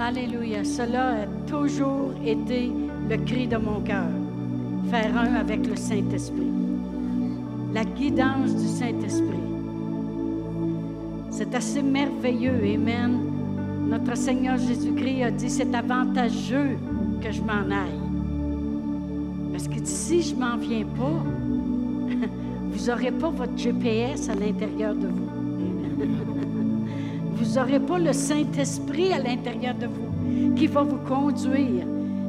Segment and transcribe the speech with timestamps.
[0.00, 0.64] Alléluia.
[0.64, 2.72] Cela a toujours été
[3.08, 4.08] le cri de mon cœur.
[4.90, 6.50] Faire un avec le Saint-Esprit.
[7.72, 9.38] La guidance du Saint-Esprit.
[11.30, 12.60] C'est assez merveilleux.
[12.74, 13.20] Amen.
[13.88, 16.76] Notre Seigneur Jésus-Christ a dit, c'est avantageux
[17.22, 18.00] que je m'en aille.
[19.52, 21.22] Parce que si je m'en viens pas,
[22.70, 25.43] vous n'aurez pas votre GPS à l'intérieur de vous.
[27.54, 31.86] Vous n'aurez pas le Saint-Esprit à l'intérieur de vous qui va vous conduire,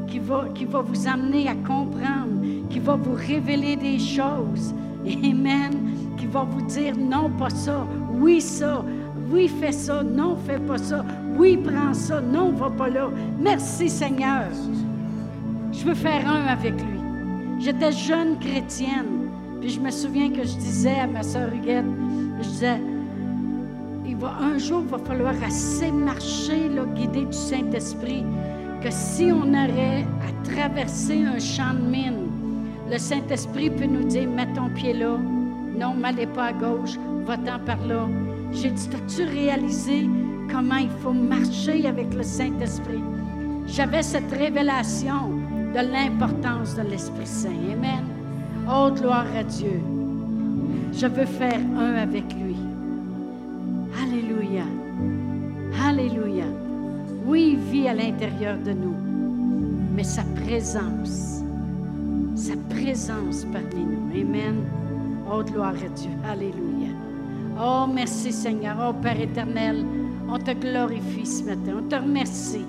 [0.07, 4.75] qui va, qui va vous amener à comprendre, qui va vous révéler des choses.
[5.03, 5.71] Amen.
[6.15, 8.85] Qui va vous dire non, pas ça, oui, ça,
[9.31, 11.03] oui, fais ça, non, fais pas ça,
[11.35, 13.09] oui, prends ça, non, va pas là.
[13.39, 14.43] Merci Seigneur.
[15.71, 16.99] Je veux faire un avec lui.
[17.57, 21.85] J'étais jeune chrétienne, puis je me souviens que je disais à ma soeur Huguette,
[22.43, 22.79] je disais,
[24.23, 28.23] un jour, il va falloir assez marcher, là, guidé du Saint-Esprit,
[28.81, 32.29] que si on aurait à traverser un champ de mine,
[32.89, 35.17] le Saint-Esprit peut nous dire, mets ton pied là,
[35.77, 38.07] non, m'allez pas à gauche, va-t'en par là.
[38.51, 40.07] J'ai dit, as-tu réalisé
[40.51, 43.03] comment il faut marcher avec le Saint-Esprit?
[43.67, 45.31] J'avais cette révélation
[45.73, 47.49] de l'importance de l'Esprit Saint.
[47.73, 48.05] Amen.
[48.69, 49.81] Oh, gloire à Dieu.
[50.93, 52.44] Je veux faire un avec lui.
[56.05, 56.45] Alléluia.
[57.25, 58.95] Oui, il vit à l'intérieur de nous,
[59.95, 61.41] mais sa présence,
[62.35, 64.21] sa présence parmi nous.
[64.21, 64.55] Amen.
[65.27, 66.11] Oh, gloire à Dieu.
[66.29, 66.91] Alléluia.
[67.59, 68.77] Oh, merci Seigneur.
[68.79, 69.83] Oh, Père éternel,
[70.29, 71.79] on te glorifie ce matin.
[71.79, 72.65] On te remercie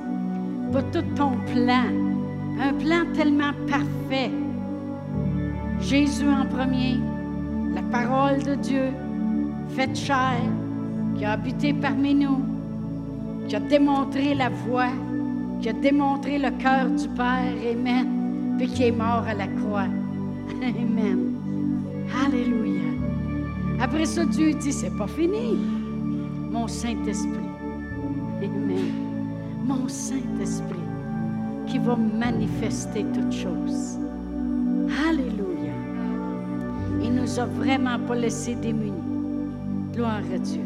[0.72, 1.90] pour tout ton plan.
[2.58, 4.30] Un plan tellement parfait.
[5.80, 6.98] Jésus en premier,
[7.74, 8.88] la parole de Dieu,
[9.68, 10.40] faite chair,
[11.18, 12.55] qui a habité parmi nous,
[13.48, 14.90] qui a démontré la voie,
[15.60, 19.86] qui a démontré le cœur du Père, Amen, puis qui est mort à la croix.
[20.62, 21.34] Amen.
[22.24, 22.82] Alléluia.
[23.80, 25.56] Après ça, Dieu dit, c'est pas fini.
[26.50, 27.50] Mon Saint-Esprit.
[28.42, 28.92] Amen.
[29.64, 30.76] Mon Saint-Esprit
[31.66, 33.98] qui va manifester toutes choses.
[35.08, 35.72] Alléluia.
[37.02, 38.92] Il nous a vraiment pas laissé démunis.
[39.92, 40.62] Gloire à Dieu.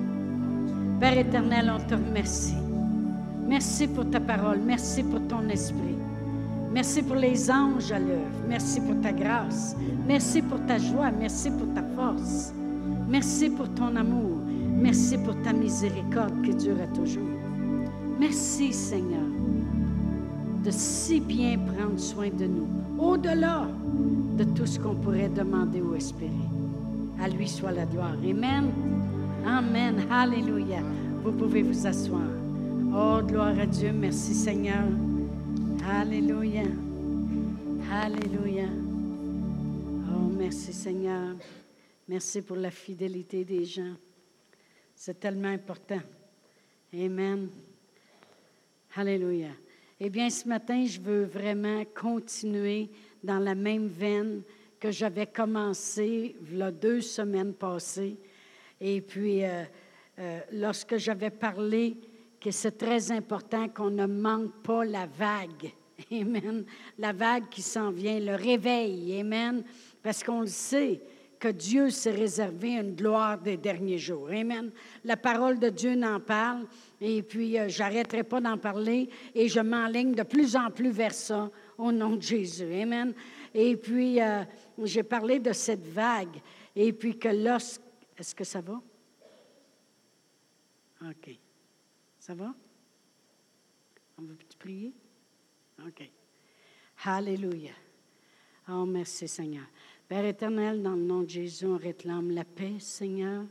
[1.01, 2.60] Père éternel, on te remercie.
[3.51, 4.61] Merci pour ta parole.
[4.65, 5.97] Merci pour ton esprit.
[6.73, 8.39] Merci pour les anges à l'œuvre.
[8.49, 9.75] Merci pour ta grâce.
[10.07, 11.11] Merci pour ta joie.
[11.11, 12.55] Merci pour ta force.
[13.09, 14.39] Merci pour ton amour.
[14.81, 17.27] Merci pour ta miséricorde qui dure à toujours.
[18.21, 19.27] Merci, Seigneur,
[20.65, 22.69] de si bien prendre soin de nous,
[23.01, 23.67] au-delà
[24.39, 26.31] de tout ce qu'on pourrait demander ou espérer.
[27.21, 28.15] À lui soit la gloire.
[28.23, 28.71] Amen.
[29.45, 29.97] Amen.
[30.09, 30.83] Alléluia.
[31.25, 32.40] Vous pouvez vous asseoir.
[32.93, 33.93] Oh, gloire à Dieu.
[33.93, 34.83] Merci Seigneur.
[35.89, 36.65] Alléluia.
[37.89, 38.67] Alléluia.
[40.13, 41.37] Oh, merci Seigneur.
[42.09, 43.95] Merci pour la fidélité des gens.
[44.97, 46.01] C'est tellement important.
[46.93, 47.49] Amen.
[48.97, 49.51] Alléluia.
[50.01, 52.91] Eh bien, ce matin, je veux vraiment continuer
[53.23, 54.43] dans la même veine
[54.81, 58.17] que j'avais commencé a deux semaines passées.
[58.81, 59.63] Et puis, euh,
[60.19, 61.97] euh, lorsque j'avais parlé
[62.41, 65.73] que c'est très important qu'on ne manque pas la vague.
[66.13, 66.65] Amen.
[66.99, 69.21] La vague qui s'en vient, le réveil.
[69.21, 69.63] Amen.
[70.03, 71.01] Parce qu'on le sait
[71.39, 74.29] que Dieu s'est réservé une gloire des derniers jours.
[74.31, 74.71] Amen.
[75.05, 76.67] La parole de Dieu n'en parle.
[77.01, 81.15] Et puis, euh, j'arrêterai pas d'en parler et je m'enligne de plus en plus vers
[81.15, 82.73] ça au nom de Jésus.
[82.75, 83.15] Amen.
[83.55, 84.19] Et puis,
[84.83, 86.41] j'ai parlé de cette vague.
[86.77, 87.83] Et puis que lorsque
[88.21, 88.81] est-ce que ça va?
[91.03, 91.40] OK.
[92.31, 92.55] Ça va?
[94.17, 94.95] On va prier?
[95.85, 96.09] OK.
[97.03, 97.73] Alléluia.
[98.69, 99.65] Oh, merci Seigneur.
[100.07, 103.47] Père éternel, dans le nom de Jésus, on réclame la paix, Seigneur.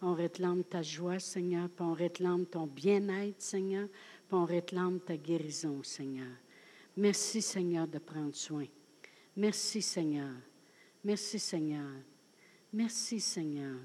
[0.00, 1.68] On réclame ta joie, Seigneur.
[1.78, 3.86] On réclame ton bien-être, Seigneur.
[4.30, 6.32] On réclame ta guérison, Seigneur.
[6.96, 8.64] Merci, Seigneur, de prendre soin.
[9.36, 10.32] Merci, Seigneur.
[11.04, 11.90] Merci, Seigneur.
[12.72, 13.76] Merci, Seigneur.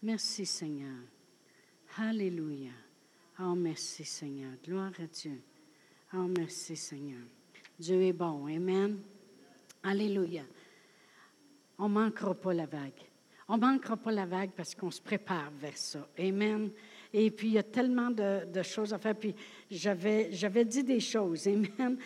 [0.00, 1.00] Merci Seigneur.
[1.98, 2.85] Alléluia.
[3.38, 4.52] Oh, merci Seigneur.
[4.64, 5.42] Gloire à Dieu.
[6.14, 7.20] Oh, merci Seigneur.
[7.78, 8.46] Dieu est bon.
[8.46, 8.98] Amen.
[9.82, 10.42] Alléluia.
[11.78, 12.92] On ne manquera pas la vague.
[13.48, 16.08] On ne manquera pas la vague parce qu'on se prépare vers ça.
[16.18, 16.70] Amen.
[17.12, 19.14] Et puis, il y a tellement de, choses à faire.
[19.14, 19.34] Puis,
[19.70, 21.46] j'avais, j'avais dit des choses.
[21.46, 21.98] Amen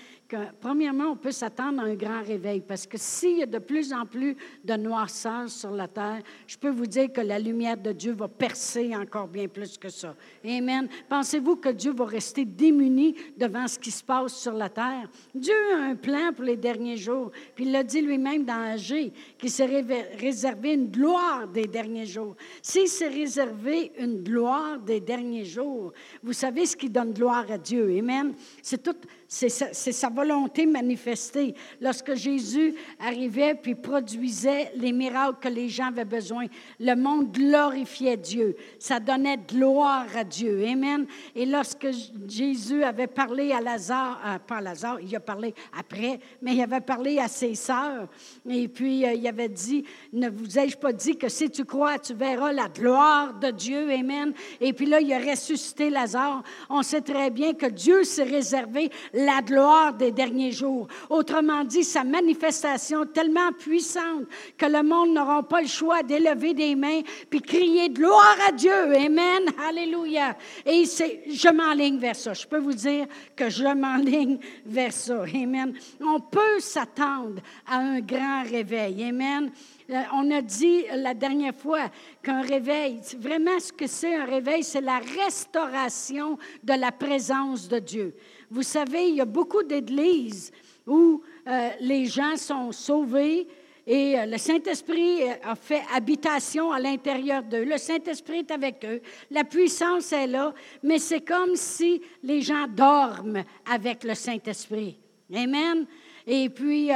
[0.60, 3.92] premièrement, on peut s'attendre à un grand réveil parce que s'il y a de plus
[3.92, 7.92] en plus de noirceur sur la terre, je peux vous dire que la lumière de
[7.92, 10.14] Dieu va percer encore bien plus que ça.
[10.44, 10.88] Amen.
[11.08, 15.08] Pensez-vous que Dieu va rester démuni devant ce qui se passe sur la terre?
[15.34, 17.30] Dieu a un plan pour les derniers jours.
[17.54, 19.84] Puis il l'a dit lui-même dans Agé, qu'il s'est
[20.18, 22.36] réservé une gloire des derniers jours.
[22.62, 25.92] S'il s'est réservé une gloire des derniers jours,
[26.22, 27.96] vous savez ce qui donne gloire à Dieu.
[27.98, 28.34] Amen.
[28.62, 28.96] C'est tout
[29.32, 31.54] c'est sa, volonté manifestée.
[31.80, 36.46] Lorsque Jésus arrivait puis produisait les miracles que les gens avaient besoin,
[36.78, 38.54] le monde glorifiait Dieu.
[38.78, 40.62] Ça donnait gloire à Dieu.
[40.66, 41.06] Amen.
[41.34, 41.88] Et lorsque
[42.28, 46.80] Jésus avait parlé à Lazare, euh, pas Lazare, il a parlé après, mais il avait
[46.80, 48.08] parlé à ses sœurs.
[48.48, 51.98] Et puis, euh, il avait dit, ne vous ai-je pas dit que si tu crois,
[51.98, 53.90] tu verras la gloire de Dieu?
[53.90, 54.34] Amen.
[54.60, 56.42] Et puis là, il a ressuscité Lazare.
[56.68, 60.86] On sait très bien que Dieu s'est réservé la gloire des derniers jours.
[61.08, 64.26] Autrement dit, sa manifestation tellement puissante
[64.56, 68.72] que le monde n'aura pas le choix d'élever des mains puis crier gloire à Dieu.
[68.72, 69.42] Amen.
[69.68, 70.36] Alléluia.
[70.66, 72.32] Et je m'enligne vers ça.
[72.32, 75.24] Je peux vous dire que je m'enligne vers ça.
[75.34, 75.74] Amen.
[76.00, 79.04] On peut s'attendre à un grand réveil.
[79.04, 79.50] Amen.
[79.90, 81.90] Euh, on a dit la dernière fois
[82.22, 87.78] qu'un réveil, vraiment ce que c'est un réveil, c'est la restauration de la présence de
[87.78, 88.14] Dieu.
[88.50, 90.50] Vous savez, il y a beaucoup d'églises
[90.84, 93.46] où euh, les gens sont sauvés
[93.86, 97.64] et euh, le Saint-Esprit euh, a fait habitation à l'intérieur d'eux.
[97.64, 99.00] Le Saint-Esprit est avec eux.
[99.30, 100.52] La puissance est là,
[100.82, 104.98] mais c'est comme si les gens dorment avec le Saint-Esprit.
[105.32, 105.86] Amen.
[106.26, 106.90] Et puis,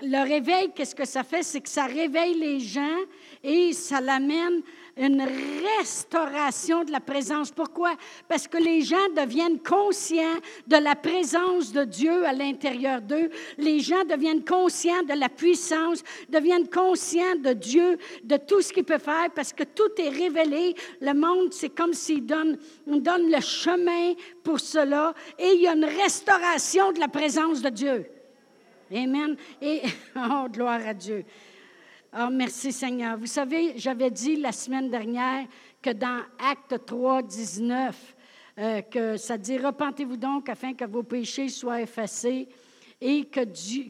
[0.00, 1.42] le réveil, qu'est-ce que ça fait?
[1.42, 2.98] C'est que ça réveille les gens
[3.42, 4.62] et ça l'amène
[4.98, 5.22] une
[5.78, 7.50] restauration de la présence.
[7.50, 7.94] Pourquoi?
[8.28, 13.30] Parce que les gens deviennent conscients de la présence de Dieu à l'intérieur d'eux.
[13.56, 18.84] Les gens deviennent conscients de la puissance, deviennent conscients de Dieu, de tout ce qu'il
[18.84, 20.74] peut faire, parce que tout est révélé.
[21.00, 25.74] Le monde, c'est comme s'il donne, donne le chemin pour cela, et il y a
[25.74, 28.06] une restauration de la présence de Dieu.
[28.92, 29.36] Amen.
[29.60, 29.82] Et,
[30.16, 31.24] oh, gloire à Dieu.
[32.20, 33.16] Oh, merci Seigneur.
[33.16, 35.46] Vous savez, j'avais dit la semaine dernière
[35.80, 38.16] que dans Acte 3, 19,
[38.58, 42.48] euh, que ça dit Repentez-vous donc afin que vos péchés soient effacés
[43.00, 43.44] et que,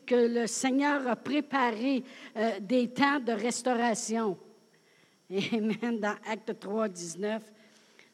[0.05, 2.05] que le Seigneur a préparé
[2.37, 4.37] euh, des temps de restauration.
[5.31, 5.99] Amen.
[5.99, 7.43] Dans Acte 3, 19,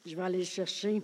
[0.06, 1.02] je vais aller chercher.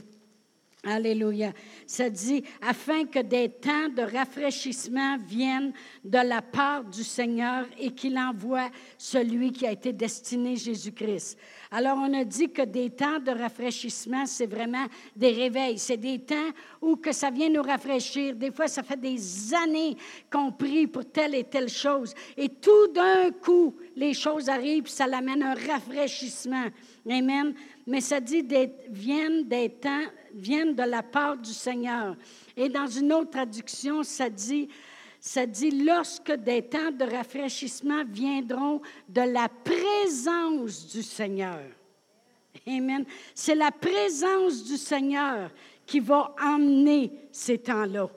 [0.82, 1.53] Alléluia.
[1.87, 7.91] Ça dit, afin que des temps de rafraîchissement viennent de la part du Seigneur et
[7.91, 11.38] qu'il envoie celui qui a été destiné Jésus-Christ.
[11.71, 15.79] Alors, on a dit que des temps de rafraîchissement, c'est vraiment des réveils.
[15.79, 16.50] C'est des temps
[16.81, 18.35] où que ça vient nous rafraîchir.
[18.35, 19.99] Des fois, ça fait des années
[20.32, 22.15] qu'on prie pour telle et telle chose.
[22.38, 26.69] Et tout d'un coup, les choses arrivent, ça l'amène un rafraîchissement.
[27.09, 27.53] Amen.
[27.87, 28.47] Mais ça dit,
[28.88, 32.17] viennent des temps viennent de la part du Seigneur.
[32.56, 34.69] Et dans une autre traduction, ça dit,
[35.21, 41.62] ça dit, lorsque des temps de rafraîchissement viendront de la présence du Seigneur.
[42.67, 43.05] Amen.
[43.35, 45.50] C'est la présence du Seigneur
[45.87, 48.09] qui va emmener ces temps-là.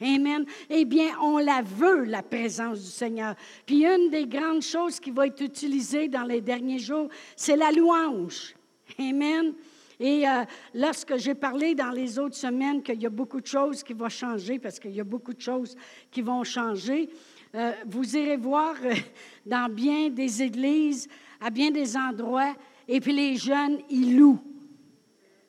[0.00, 0.44] Amen.
[0.68, 3.34] Eh bien, on la veut, la présence du Seigneur.
[3.64, 7.70] Puis une des grandes choses qui va être utilisée dans les derniers jours, c'est la
[7.70, 8.54] louange.
[8.98, 9.54] Amen.
[10.00, 10.44] Et euh,
[10.74, 14.08] lorsque j'ai parlé dans les autres semaines qu'il y a beaucoup de choses qui vont
[14.08, 15.76] changer, parce qu'il y a beaucoup de choses
[16.10, 17.08] qui vont changer,
[17.54, 18.94] euh, vous irez voir euh,
[19.46, 21.08] dans bien des églises,
[21.40, 22.54] à bien des endroits,
[22.88, 24.42] et puis les jeunes, ils louent.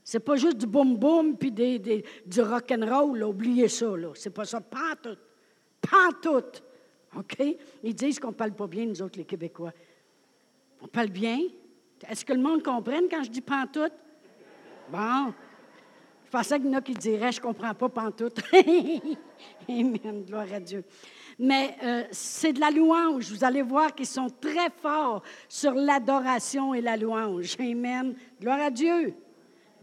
[0.04, 4.12] C'est pas juste du boum boum puis des, du rock and roll, oubliez ça là.
[4.14, 5.18] C'est pas ça, pas tout,
[5.82, 6.62] pas tout.
[7.18, 7.58] OK?
[7.84, 9.74] Ils disent qu'on parle pas bien nous autres les Québécois.
[10.82, 11.40] On parle bien?
[12.08, 13.94] Est-ce que le monde comprenne quand je dis pantoute?
[14.90, 15.34] Bon.
[16.26, 18.42] Je pensais qu'il y en a qui diraient, je ne comprends pas pantoute.
[19.70, 20.84] Amen, gloire à Dieu.
[21.38, 23.32] Mais euh, c'est de la louange.
[23.32, 27.56] Vous allez voir qu'ils sont très forts sur l'adoration et la louange.
[27.60, 28.16] Amen.
[28.42, 29.14] Gloire à Dieu.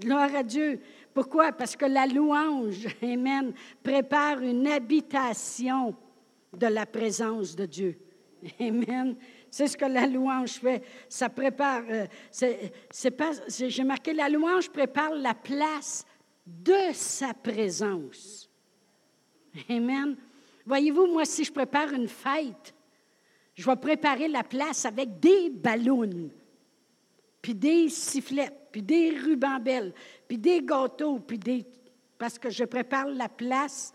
[0.01, 0.81] Gloire à Dieu.
[1.15, 1.53] Pourquoi?
[1.53, 5.95] Parce que la louange, Amen, prépare une habitation
[6.53, 7.99] de la présence de Dieu.
[8.61, 9.15] Amen.
[9.53, 10.83] C'est ce que la louange fait.
[11.11, 11.83] Ça prépare.
[11.91, 16.07] Euh, c'est, pas, j'ai marqué la louange prépare la place
[16.47, 18.49] de sa présence.
[19.69, 20.17] Amen.
[20.65, 22.75] Voyez-vous, moi, si je prépare une fête,
[23.55, 26.31] je vais préparer la place avec des ballons.
[27.43, 29.93] puis des sifflettes, puis des rubambelles,
[30.27, 31.67] puis des gâteaux, puis des...
[32.17, 33.93] Parce que je prépare la place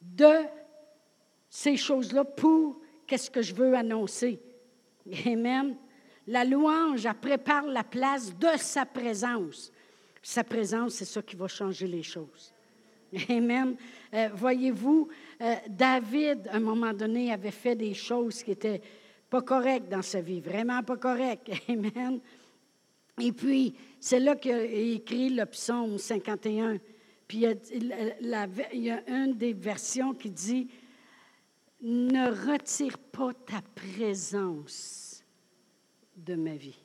[0.00, 0.44] de
[1.50, 4.40] ces choses-là pour qu'est-ce que je veux annoncer.
[5.26, 5.76] Amen.
[6.26, 9.72] La louange, elle prépare la place de sa présence.
[10.22, 12.52] Sa présence, c'est ça qui va changer les choses.
[13.28, 13.76] Amen.
[14.14, 15.08] Euh, voyez-vous,
[15.40, 18.80] euh, David, à un moment donné, avait fait des choses qui étaient
[19.28, 21.50] pas correctes dans sa vie, vraiment pas correctes.
[21.68, 22.20] Amen.
[23.20, 26.78] Et puis, c'est là qu'il écrit le psaume 51.
[27.26, 27.86] Puis, il
[28.74, 30.68] y, a, une des versions qui dit
[31.82, 35.24] Ne retire pas ta présence
[36.16, 36.78] de ma vie.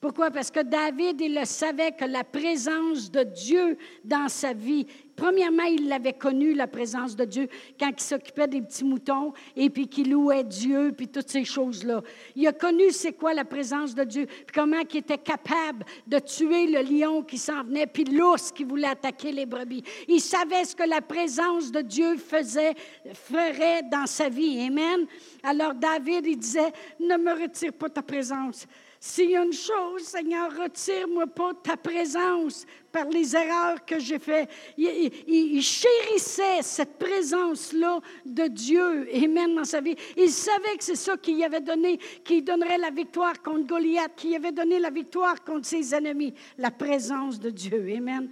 [0.00, 0.30] Pourquoi?
[0.30, 5.64] Parce que David, il le savait que la présence de Dieu dans sa vie, premièrement,
[5.64, 7.48] il l'avait connu, la présence de Dieu,
[7.80, 12.02] quand il s'occupait des petits moutons et puis qu'il louait Dieu, puis toutes ces choses-là.
[12.34, 16.18] Il a connu c'est quoi la présence de Dieu, puis comment il était capable de
[16.18, 19.82] tuer le lion qui s'en venait, puis l'ours qui voulait attaquer les brebis.
[20.08, 22.74] Il savait ce que la présence de Dieu faisait,
[23.14, 24.60] ferait dans sa vie.
[24.66, 25.06] Amen.
[25.42, 28.66] Alors David, il disait, ne me retire pas ta présence.
[28.98, 34.18] S'il y a une chose, Seigneur, retire-moi pas ta présence par les erreurs que j'ai
[34.18, 34.48] faites.
[34.78, 39.96] Il, chérissait cette présence-là de Dieu, même dans sa vie.
[40.16, 44.34] Il savait que c'est ça qui avait donné, qui donnerait la victoire contre Goliath, qui
[44.34, 47.94] avait donné la victoire contre ses ennemis, la présence de Dieu.
[47.96, 48.30] Amen.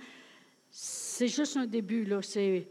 [0.71, 2.21] C'est juste un début, là.
[2.23, 2.66] C'est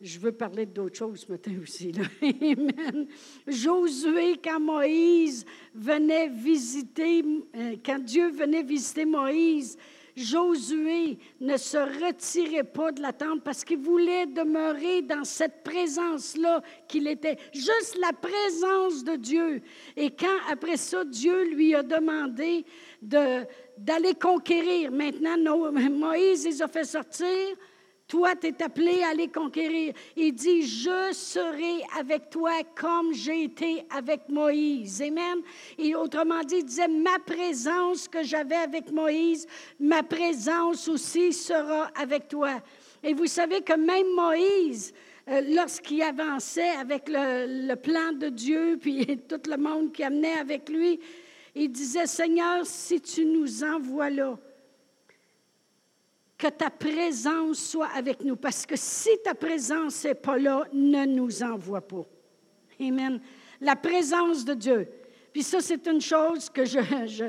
[0.00, 1.92] je veux parler d'autres choses ce matin aussi.
[2.22, 3.06] Amen.
[3.46, 7.24] Josué, quand Moïse venait visiter,
[7.56, 9.78] euh, quand Dieu venait visiter Moïse,
[10.14, 16.62] Josué ne se retirait pas de la tente parce qu'il voulait demeurer dans cette présence-là
[16.88, 19.60] qu'il était, juste la présence de Dieu.
[19.94, 22.64] Et quand après ça, Dieu lui a demandé
[23.02, 27.56] d'aller conquérir, maintenant Moïse les a fait sortir,
[28.08, 29.92] toi, tu es appelé à les conquérir.
[30.16, 35.02] Il dit, je serai avec toi comme j'ai été avec Moïse.
[35.02, 35.38] Amen.
[35.76, 39.46] Et autrement dit, il disait, ma présence que j'avais avec Moïse,
[39.80, 42.60] ma présence aussi sera avec toi.
[43.02, 44.92] Et vous savez que même Moïse,
[45.28, 50.38] euh, lorsqu'il avançait avec le, le, plan de Dieu, puis tout le monde qui amenait
[50.38, 51.00] avec lui,
[51.56, 54.38] il disait, Seigneur, si tu nous envoies là,
[56.36, 58.36] que ta présence soit avec nous.
[58.36, 62.04] Parce que si ta présence n'est pas là, ne nous envoie pas.
[62.80, 63.20] Amen.
[63.60, 64.88] La présence de Dieu.
[65.32, 67.24] Puis ça, c'est une chose que je, je,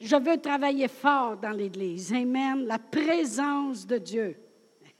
[0.00, 2.12] je veux travailler fort dans l'Église.
[2.12, 2.66] Amen.
[2.66, 4.36] La présence de Dieu.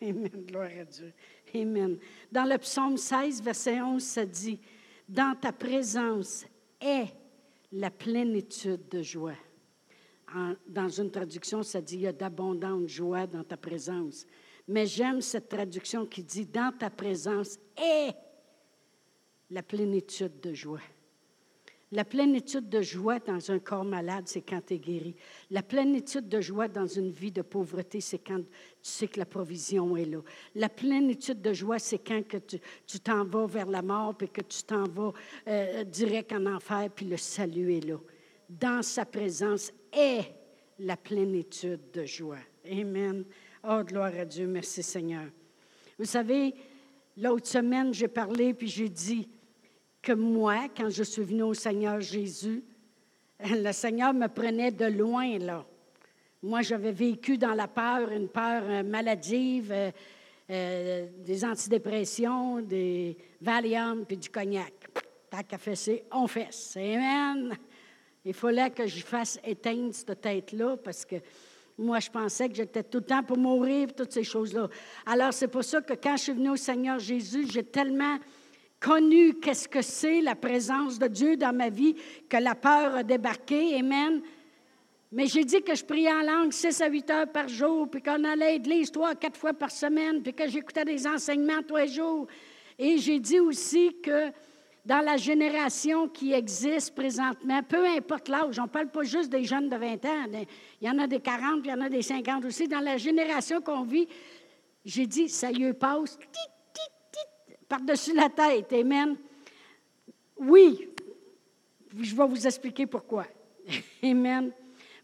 [0.02, 0.30] Amen.
[0.46, 1.12] Gloire à Dieu.
[1.54, 1.98] Amen.
[2.32, 4.58] Dans le psaume 16, verset 11, ça dit,
[5.08, 6.46] Dans ta présence
[6.80, 7.08] est
[7.70, 9.34] la plénitude de joie
[10.66, 14.26] dans une traduction, ça dit il y a d'abondante joie dans ta présence.
[14.66, 18.14] Mais j'aime cette traduction qui dit dans ta présence est
[19.50, 20.81] la plénitude de joie.
[21.93, 25.14] La plénitude de joie dans un corps malade, c'est quand tu es guéri.
[25.50, 28.45] La plénitude de joie dans une vie de pauvreté, c'est quand tu
[28.81, 30.19] sais que la provision est là.
[30.57, 34.40] La plénitude de joie, c'est quand que tu t'en vas vers la mort, puis que
[34.40, 35.12] tu t'en vas
[35.47, 37.99] euh, direct en enfer, puis le salut est là.
[38.49, 40.34] Dans sa présence est
[40.78, 42.38] la plénitude de joie.
[42.70, 43.24] Amen.
[43.66, 44.46] Oh, gloire à Dieu.
[44.46, 45.26] Merci Seigneur.
[45.98, 46.54] Vous savez,
[47.16, 49.28] l'autre semaine, j'ai parlé puis j'ai dit
[50.02, 52.62] que moi, quand je suis venue au Seigneur Jésus,
[53.40, 55.64] le Seigneur me prenait de loin, là.
[56.42, 59.90] Moi, j'avais vécu dans la peur, une peur euh, maladive, euh,
[60.50, 64.74] euh, des antidépressions, des Valium puis du cognac.
[65.30, 66.76] T'as qu'à fesser, on fesse.
[66.76, 67.56] Amen.
[68.25, 71.16] Il fallait que je fasse éteindre cette tête-là parce que
[71.76, 74.69] moi, je pensais que j'étais tout le temps pour mourir, toutes ces choses-là.
[75.04, 78.19] Alors, c'est pour ça que quand je suis venue au Seigneur Jésus, j'ai tellement
[78.81, 81.97] connu qu'est-ce que c'est la présence de Dieu dans ma vie
[82.28, 83.76] que la peur a débarqué.
[83.76, 84.23] Amen.
[85.11, 88.02] Mais j'ai dit que je priais en langue 6 à 8 heures par jour, puis
[88.02, 91.76] qu'on allait à l'église trois, quatre fois par semaine, puis que j'écoutais des enseignements tous
[91.76, 92.26] les jours.
[92.78, 94.31] Et j'ai dit aussi que
[94.85, 99.45] dans la génération qui existe présentement, peu importe l'âge, on ne parle pas juste des
[99.45, 100.26] jeunes de 20 ans,
[100.81, 102.69] il y en a des 40, puis il y en a des 50 aussi.
[102.69, 104.07] Dans la génération qu'on vit,
[104.85, 106.19] j'ai dit, ça y passe
[107.69, 108.73] par-dessus la tête.
[108.73, 109.17] Amen.
[110.37, 110.88] Oui,
[111.99, 113.26] je vais vous expliquer pourquoi.
[114.03, 114.53] Amen.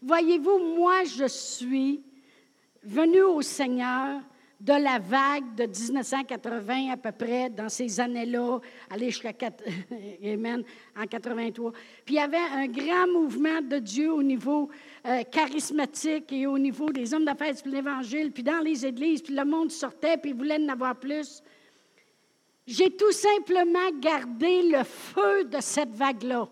[0.01, 2.03] Voyez-vous, moi, je suis
[2.83, 4.21] venu au Seigneur
[4.61, 8.59] de la vague de 1980 à peu près, dans ces années-là,
[8.91, 9.33] aller jusqu'à
[10.23, 10.63] Amen,
[10.95, 11.71] en 83.
[12.05, 14.69] Puis il y avait un grand mouvement de Dieu au niveau
[15.07, 19.33] euh, charismatique et au niveau des hommes d'affaires de l'Évangile, puis dans les églises, puis
[19.33, 21.41] le monde sortait, puis voulait en avoir plus.
[22.67, 26.47] J'ai tout simplement gardé le feu de cette vague-là.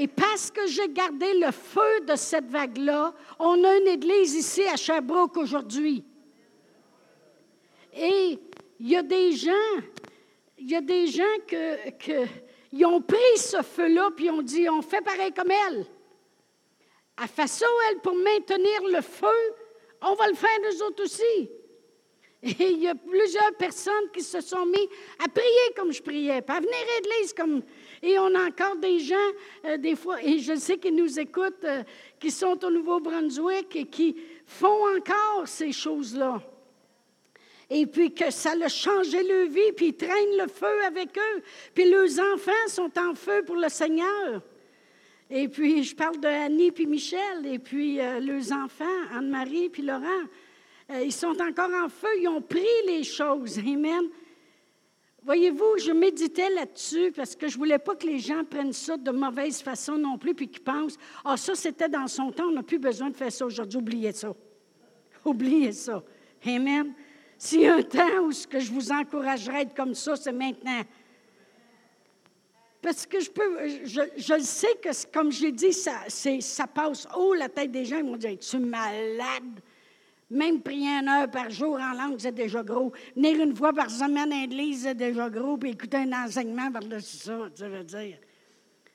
[0.00, 4.62] Et parce que j'ai gardé le feu de cette vague-là, on a une église ici
[4.62, 6.02] à Sherbrooke aujourd'hui.
[7.94, 8.38] Et
[8.78, 9.76] il y a des gens,
[10.56, 11.22] il y a des gens
[12.72, 15.84] ils ont pris ce feu-là puis ont dit, on fait pareil comme elle.
[17.18, 19.54] À façon, elle, pour maintenir le feu,
[20.00, 21.50] on va le faire nous autres aussi.
[22.42, 24.88] Et il y a plusieurs personnes qui se sont mis
[25.22, 27.62] à prier comme je priais, pas à venir à l'église comme.
[28.02, 29.14] Et on a encore des gens,
[29.66, 31.82] euh, des fois, et je sais qu'ils nous écoutent, euh,
[32.18, 34.16] qui sont au Nouveau-Brunswick et qui
[34.46, 36.40] font encore ces choses-là.
[37.68, 41.42] Et puis que ça a changé leur vie, puis ils traînent le feu avec eux.
[41.74, 44.42] Puis leurs enfants sont en feu pour le Seigneur.
[45.32, 49.82] Et puis, je parle de Annie puis Michel, et puis euh, leurs enfants, Anne-Marie puis
[49.82, 50.24] Laurent.
[50.92, 53.60] Ils sont encore en feu, ils ont pris les choses.
[53.60, 54.08] Amen.
[55.22, 58.96] Voyez-vous, je méditais là-dessus parce que je ne voulais pas que les gens prennent ça
[58.96, 62.52] de mauvaise façon non plus, puis qu'ils pensent Ah, ça, c'était dans son temps, on
[62.52, 63.78] n'a plus besoin de faire ça aujourd'hui.
[63.78, 64.34] Oubliez ça.
[65.24, 66.02] Oubliez ça.
[66.46, 66.94] Amen.
[67.36, 70.16] S'il y a un temps où ce que je vous encouragerais à être comme ça,
[70.16, 70.82] c'est maintenant.
[72.80, 77.34] Parce que je peux, je, je sais que, comme j'ai dit, ça, ça passe haut
[77.34, 77.98] la tête des gens.
[77.98, 79.60] Ils vont dire Es-tu malade?
[80.30, 82.92] Même prier une heure par jour en langue, c'est déjà gros.
[83.16, 85.56] Venir une fois par semaine à l'église, c'est déjà gros.
[85.56, 88.18] Puis écouter un enseignement par-dessus ça, ça veut dire.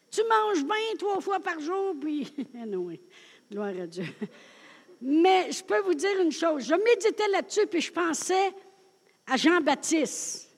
[0.09, 2.33] Tu manges bien trois fois par jour, puis.
[2.55, 3.01] oui,
[3.51, 4.05] gloire à Dieu.
[5.01, 6.65] Mais je peux vous dire une chose.
[6.65, 8.53] Je méditais là-dessus, puis je pensais
[9.27, 10.55] à Jean-Baptiste.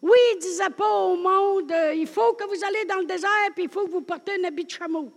[0.00, 3.06] Oui, il ne disait pas au monde euh, il faut que vous allez dans le
[3.06, 5.12] désert, puis il faut que vous portez un habit de chameau.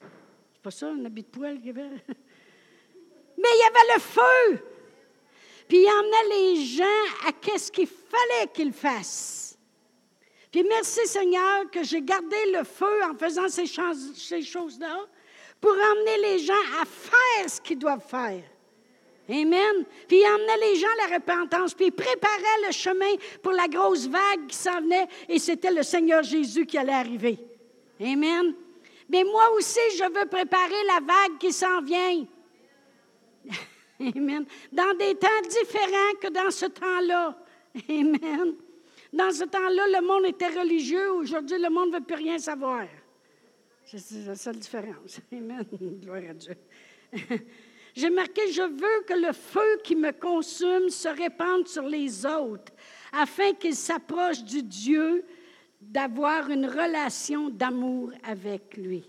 [0.00, 1.74] C'est pas ça, un habit de poêle qu'il?
[3.38, 4.66] Mais il y avait le feu.
[5.68, 9.58] Puis il emmenait les gens à qu'est-ce qu'il fallait qu'ils fassent.
[10.50, 15.06] Puis merci Seigneur que j'ai gardé le feu en faisant ces, choses-là
[15.60, 18.42] pour emmener les gens à faire ce qu'ils doivent faire.
[19.28, 19.84] Amen.
[20.06, 23.66] Puis il emmenait les gens à la repentance, puis il préparait le chemin pour la
[23.66, 27.38] grosse vague qui s'en venait, et c'était le Seigneur Jésus qui allait arriver.
[28.00, 28.54] Amen.
[29.08, 32.24] Mais moi aussi, je veux préparer la vague qui s'en vient.
[34.00, 34.44] Amen.
[34.72, 37.38] Dans des temps différents que dans ce temps-là.
[37.88, 38.54] Amen.
[39.12, 41.12] Dans ce temps-là, le monde était religieux.
[41.12, 42.86] Aujourd'hui, le monde ne veut plus rien savoir.
[43.84, 45.20] C'est la seule différence.
[45.32, 45.64] Amen.
[46.02, 46.56] Gloire à Dieu.
[47.94, 52.72] J'ai marqué, je veux que le feu qui me consume se répande sur les autres,
[53.10, 55.24] afin qu'ils s'approchent du Dieu,
[55.80, 59.08] d'avoir une relation d'amour avec lui.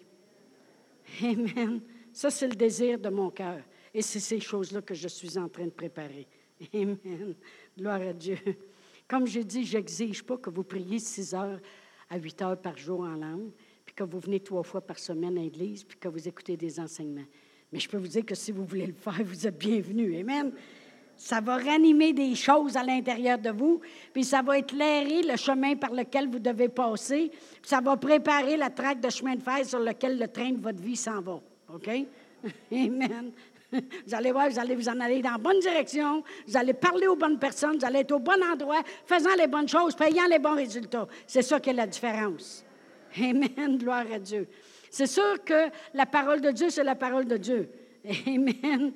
[1.21, 1.81] Amen.
[2.13, 3.59] Ça, c'est le désir de mon cœur.
[3.97, 6.27] Et c'est ces choses-là que je suis en train de préparer.
[6.71, 7.33] Amen.
[7.75, 8.37] Gloire à Dieu.
[9.07, 11.59] Comme je dis, je n'exige pas que vous priez six heures
[12.07, 13.49] à huit heures par jour en langue,
[13.83, 16.79] puis que vous venez trois fois par semaine à l'église, puis que vous écoutez des
[16.79, 17.25] enseignements.
[17.73, 20.15] Mais je peux vous dire que si vous voulez le faire, vous êtes bienvenus.
[20.19, 20.51] Amen.
[21.15, 23.81] Ça va ranimer des choses à l'intérieur de vous,
[24.13, 28.57] puis ça va éclairer le chemin par lequel vous devez passer, puis ça va préparer
[28.57, 31.41] la traque de chemin de fer sur lequel le train de votre vie s'en va.
[31.73, 31.89] OK?
[32.71, 33.31] Amen.
[33.71, 37.07] Vous allez voir, vous allez vous en aller dans la bonne direction, vous allez parler
[37.07, 40.39] aux bonnes personnes, vous allez être au bon endroit, faisant les bonnes choses, payant les
[40.39, 41.07] bons résultats.
[41.25, 42.63] C'est ça qui est la différence.
[43.17, 44.47] Amen, gloire à Dieu.
[44.89, 47.69] C'est sûr que la parole de Dieu, c'est la parole de Dieu.
[48.27, 48.93] Amen.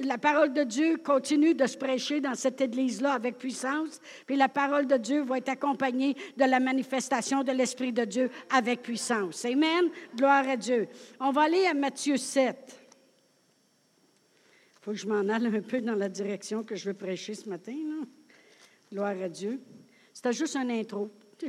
[0.00, 4.48] La parole de Dieu continue de se prêcher dans cette église-là avec puissance, puis la
[4.48, 9.44] parole de Dieu va être accompagnée de la manifestation de l'Esprit de Dieu avec puissance.
[9.44, 9.88] Amen.
[10.16, 10.88] Gloire à Dieu.
[11.18, 12.79] On va aller à Matthieu 7.
[14.80, 17.48] Faut que je m'en aille un peu dans la direction que je veux prêcher ce
[17.48, 17.74] matin.
[18.90, 19.60] Gloire à Dieu.
[20.12, 21.10] C'était juste un intro.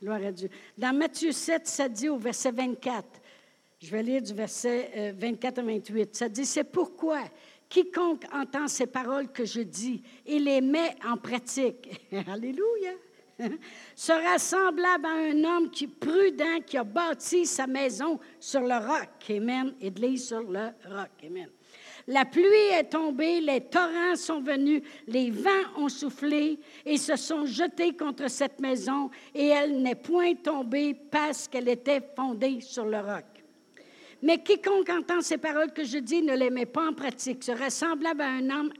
[0.00, 0.48] Gloire à Dieu.
[0.76, 3.06] Dans Matthieu 7, ça dit au verset 24,
[3.78, 7.22] je vais lire du verset 24 euh, à 28, ça dit, c'est pourquoi
[7.68, 12.92] quiconque entend ces paroles que je dis et les met en pratique, Alléluia,
[13.96, 19.08] sera semblable à un homme qui prudent qui a bâti sa maison sur le roc.
[19.30, 19.74] Amen.
[19.80, 21.10] Église sur le roc.
[21.24, 21.48] Amen.
[22.06, 27.46] La pluie est tombée, les torrents sont venus, les vents ont soufflé et se sont
[27.46, 32.98] jetés contre cette maison, et elle n'est point tombée parce qu'elle était fondée sur le
[32.98, 33.24] roc.
[34.22, 37.70] Mais quiconque entend ces paroles que je dis ne les met pas en pratique serait
[37.70, 38.72] semblable à un homme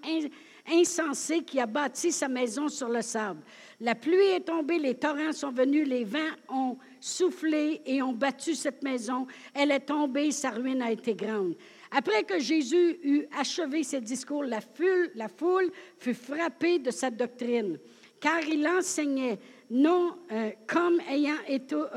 [0.70, 3.42] insensé qui a bâti sa maison sur le sable.
[3.80, 8.54] La pluie est tombée, les torrents sont venus, les vents ont soufflé et ont battu
[8.54, 9.26] cette maison.
[9.52, 11.54] Elle est tombée, sa ruine a été grande.
[11.96, 17.08] Après que Jésus eut achevé ses discours, la foule, la foule fut frappée de sa
[17.08, 17.78] doctrine,
[18.20, 19.38] car il enseignait
[19.70, 21.36] non euh, comme ayant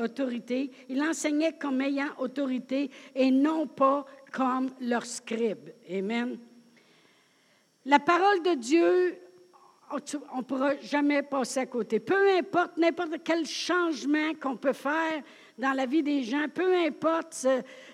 [0.00, 5.70] autorité, il enseignait comme ayant autorité et non pas comme leur scribe.
[5.90, 6.38] Amen.
[7.84, 9.18] La parole de Dieu,
[9.90, 11.98] on ne pourra jamais passer à côté.
[11.98, 15.24] Peu importe n'importe quel changement qu'on peut faire
[15.58, 17.46] dans la vie des gens, peu importe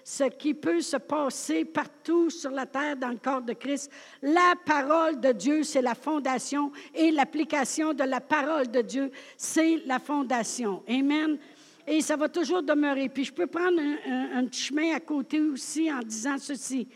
[0.04, 3.90] ce, qui peut se passer partout sur la terre dans le corps de Christ,
[4.22, 9.82] la parole de Dieu, c'est la fondation et l'application de la parole de Dieu, c'est
[9.86, 10.82] la fondation.
[10.86, 11.38] Amen.
[11.86, 13.08] Et ça va toujours demeurer.
[13.08, 16.86] Puis je peux prendre un, chemin à côté aussi en disant ceci.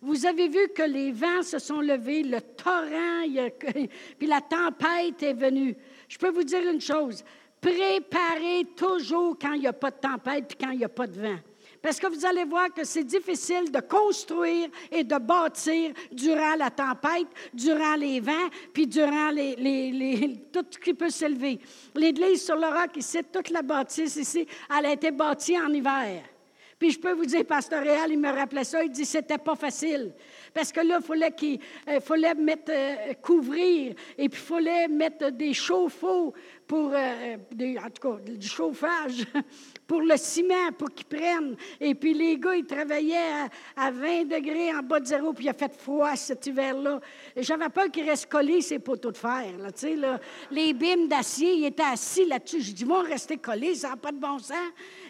[0.00, 3.24] Vous avez vu que les vents se sont levés, le torrent,
[4.18, 5.74] puis la tempête est venue.
[6.08, 7.24] Je peux vous dire une chose,
[7.66, 11.06] préparez toujours quand il n'y a pas de tempête, puis quand il n'y a pas
[11.06, 11.38] de vent.
[11.82, 16.70] Parce que vous allez voir que c'est difficile de construire et de bâtir durant la
[16.70, 21.58] tempête, durant les vents, puis durant les, tout ce qui peut s'élever.
[21.94, 26.22] L'église sur le roc, ici, toute la bâtisse ici, elle a été bâtie en hiver.
[26.78, 29.54] Puis je peux vous dire, Pasteur Réal, il me rappelait ça, il dit c'était pas
[29.54, 30.12] facile.
[30.52, 31.34] Parce que là, il fallait,
[31.88, 36.34] euh, fallait mettre, euh, couvrir, et puis il fallait mettre des chauffe-eau
[36.66, 37.36] pour, euh,
[37.78, 39.26] en tout cas, du chauffage
[39.86, 41.56] pour le ciment, pour qu'ils prennent.
[41.80, 45.48] Et puis les gars, ils travaillaient à, 20 degrés en bas de zéro, puis il
[45.48, 47.00] a fait froid cet hiver-là.
[47.36, 49.44] J'avais peur qu'ils restent collés, ces poteaux de fer.
[49.58, 50.20] Là, là.
[50.50, 52.60] Les bimes d'acier, ils étaient assis là-dessus.
[52.60, 54.56] Je dis, ils vont rester collés, ça n'a pas de bon sens.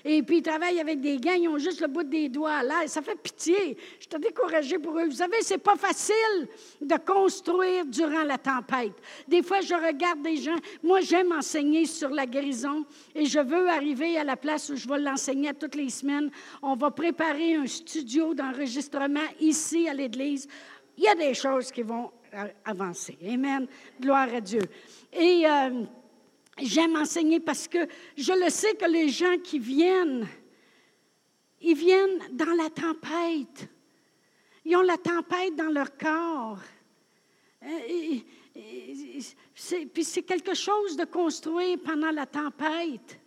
[0.09, 2.63] Et puis ils travaillent avec des gants, ils ont juste le bout des doigts à
[2.63, 2.89] l'air.
[2.89, 3.77] Ça fait pitié.
[3.99, 5.07] Je te découragé pour eux.
[5.07, 6.49] Vous savez, c'est pas facile
[6.81, 8.93] de construire durant la tempête.
[9.27, 10.55] Des fois, je regarde des gens.
[10.85, 12.85] Moi, j'aime enseigner sur la guérison
[13.17, 16.31] et je veux arriver à la place je vais l'enseigner toutes les semaines.
[16.63, 20.47] On va préparer un studio d'enregistrement ici à l'Église.
[20.97, 22.13] Il y a des choses qui vont
[22.65, 23.19] avancer.
[23.27, 23.67] Amen.
[24.01, 24.63] Gloire à Dieu.
[25.13, 25.83] Et euh,
[26.59, 30.27] j'aime enseigner parce que je le sais que les gens qui viennent,
[31.61, 33.69] ils viennent dans la tempête.
[34.65, 36.59] Ils ont la tempête dans leur corps.
[37.63, 38.19] Euh,
[39.93, 43.21] puis c'est quelque chose de construire pendant la tempête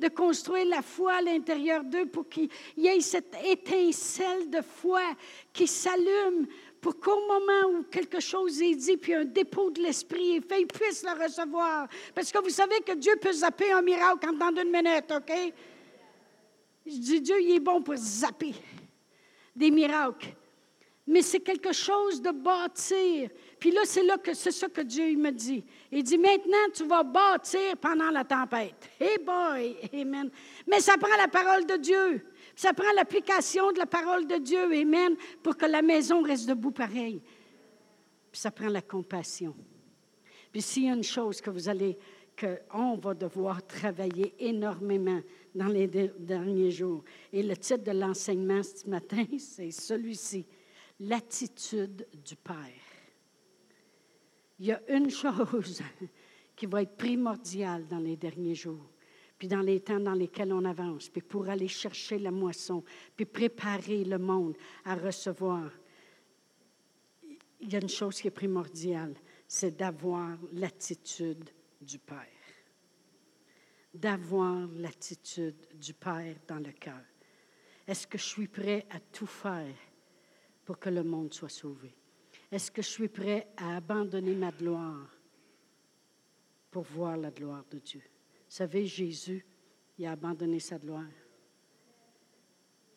[0.00, 5.02] de construire la foi à l'intérieur d'eux pour qu'il y ait cette étincelle de foi
[5.52, 6.46] qui s'allume
[6.80, 10.62] pour qu'au moment où quelque chose est dit, puis un dépôt de l'esprit est fait,
[10.62, 11.88] ils puissent le recevoir.
[12.14, 15.32] Parce que vous savez que Dieu peut zapper un miracle en dans une minute, OK?
[16.86, 18.54] Je dis, Dieu, il est bon pour zapper
[19.54, 20.34] des miracles.
[21.06, 23.30] Mais c'est quelque chose de bâtir.
[23.58, 25.64] Puis là, c'est là que c'est ça que Dieu me dit.
[25.90, 28.88] Il dit maintenant, tu vas bâtir pendant la tempête.
[28.98, 30.30] Hey boy, amen.
[30.66, 32.24] Mais ça prend la parole de Dieu.
[32.60, 36.72] Ça prend l'application de la parole de Dieu, amen, pour que la maison reste debout
[36.72, 37.22] pareil.
[38.30, 39.54] Puis ça prend la compassion.
[40.52, 41.96] Puis s'il y a une chose que vous allez,
[42.38, 45.20] qu'on va devoir travailler énormément
[45.54, 50.44] dans les derniers jours, et le titre de l'enseignement ce matin, c'est celui-ci,
[50.98, 52.90] l'attitude du Père
[54.60, 55.82] il y a une chose
[56.56, 58.90] qui va être primordiale dans les derniers jours,
[59.40, 62.84] puis dans les temps dans lesquels on avance, puis pour aller chercher la moisson,
[63.16, 65.72] puis préparer le monde à recevoir.
[67.58, 69.14] Il y a une chose qui est primordiale,
[69.48, 71.48] c'est d'avoir l'attitude
[71.80, 72.26] du Père.
[73.94, 77.02] D'avoir l'attitude du Père dans le cœur.
[77.86, 79.74] Est-ce que je suis prêt à tout faire
[80.66, 81.96] pour que le monde soit sauvé?
[82.52, 85.08] Est-ce que je suis prêt à abandonner ma gloire
[86.70, 88.02] pour voir la gloire de Dieu?
[88.50, 89.46] Vous savez, Jésus,
[89.96, 91.06] il a abandonné sa gloire.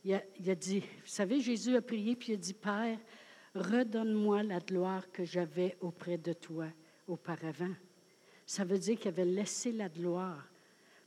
[0.04, 2.98] Il a, dit, vous savez, Jésus a prié puis il a dit, Père,
[3.54, 6.66] redonne-moi la gloire que j'avais auprès de toi
[7.08, 7.74] auparavant.
[8.48, 10.50] Ça veut dire qu'il avait laissé la gloire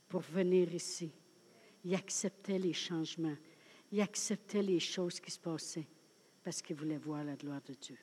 [0.07, 1.11] pour venir ici.
[1.83, 3.35] Il acceptait les changements.
[3.91, 5.87] Il acceptait les choses qui se passaient
[6.41, 7.97] parce qu'il voulait voir la gloire de Dieu.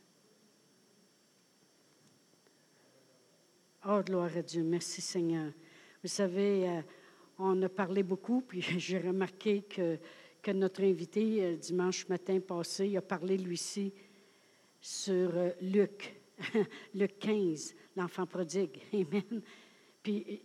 [3.86, 4.62] Oh, gloire à Dieu.
[4.62, 5.50] Merci Seigneur.
[6.04, 6.82] Vous savez, euh,
[7.38, 9.98] on a parlé beaucoup, puis j'ai remarqué que,
[10.52, 13.90] notre invité, euh, dimanche matin passé, il a parlé, lui-ci,
[14.82, 16.14] sur euh, Luc,
[16.94, 18.82] Luc 15, l'enfant prodigue.
[18.92, 19.40] Amen.
[20.02, 20.42] Puis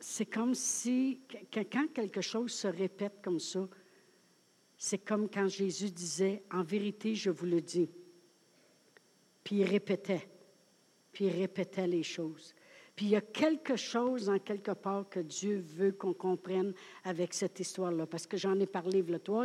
[0.00, 1.20] c'est comme si,
[1.52, 3.68] quand quelque chose se répète comme ça,
[4.76, 7.88] c'est comme quand Jésus disait, en vérité, je vous le dis.
[9.44, 10.28] Puis il répétait,
[11.12, 12.52] puis il répétait les choses.
[13.02, 17.58] Il y a quelque chose en quelque part que Dieu veut qu'on comprenne avec cette
[17.58, 18.06] histoire-là.
[18.06, 19.44] Parce que j'en ai parlé il y a trois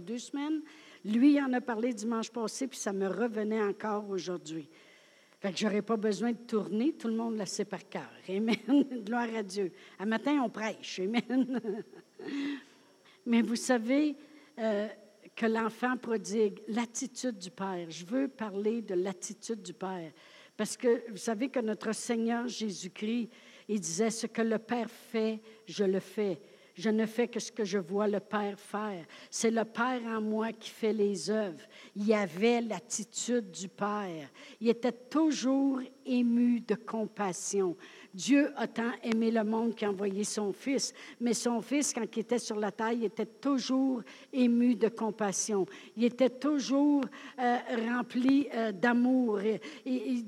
[0.00, 0.62] deux semaines.
[1.04, 4.70] Lui en a parlé dimanche passé, puis ça me revenait encore aujourd'hui.
[5.38, 8.08] Fait que j'aurais pas besoin de tourner, tout le monde le sait par cœur.
[8.26, 8.56] Amen.
[9.04, 9.70] Gloire à Dieu.
[9.98, 11.00] Un matin, on prêche.
[11.00, 11.60] Amen.
[13.26, 14.16] Mais vous savez
[14.58, 14.88] euh,
[15.36, 17.90] que l'enfant prodigue, l'attitude du Père.
[17.90, 20.10] Je veux parler de l'attitude du Père.
[20.56, 23.28] Parce que vous savez que notre Seigneur Jésus-Christ,
[23.68, 26.40] il disait, ce que le Père fait, je le fais.
[26.74, 29.04] Je ne fais que ce que je vois le Père faire.
[29.30, 31.62] C'est le Père en moi qui fait les œuvres.
[31.94, 34.28] Il avait l'attitude du Père.
[34.60, 37.76] Il était toujours ému de compassion.
[38.12, 40.92] Dieu a tant aimé le monde qu'il a envoyé son Fils.
[41.20, 45.66] Mais son Fils, quand il était sur la terre, il était toujours ému de compassion.
[45.96, 47.04] Il était toujours
[47.38, 47.56] euh,
[47.88, 49.40] rempli euh, d'amour.
[49.86, 50.24] Il,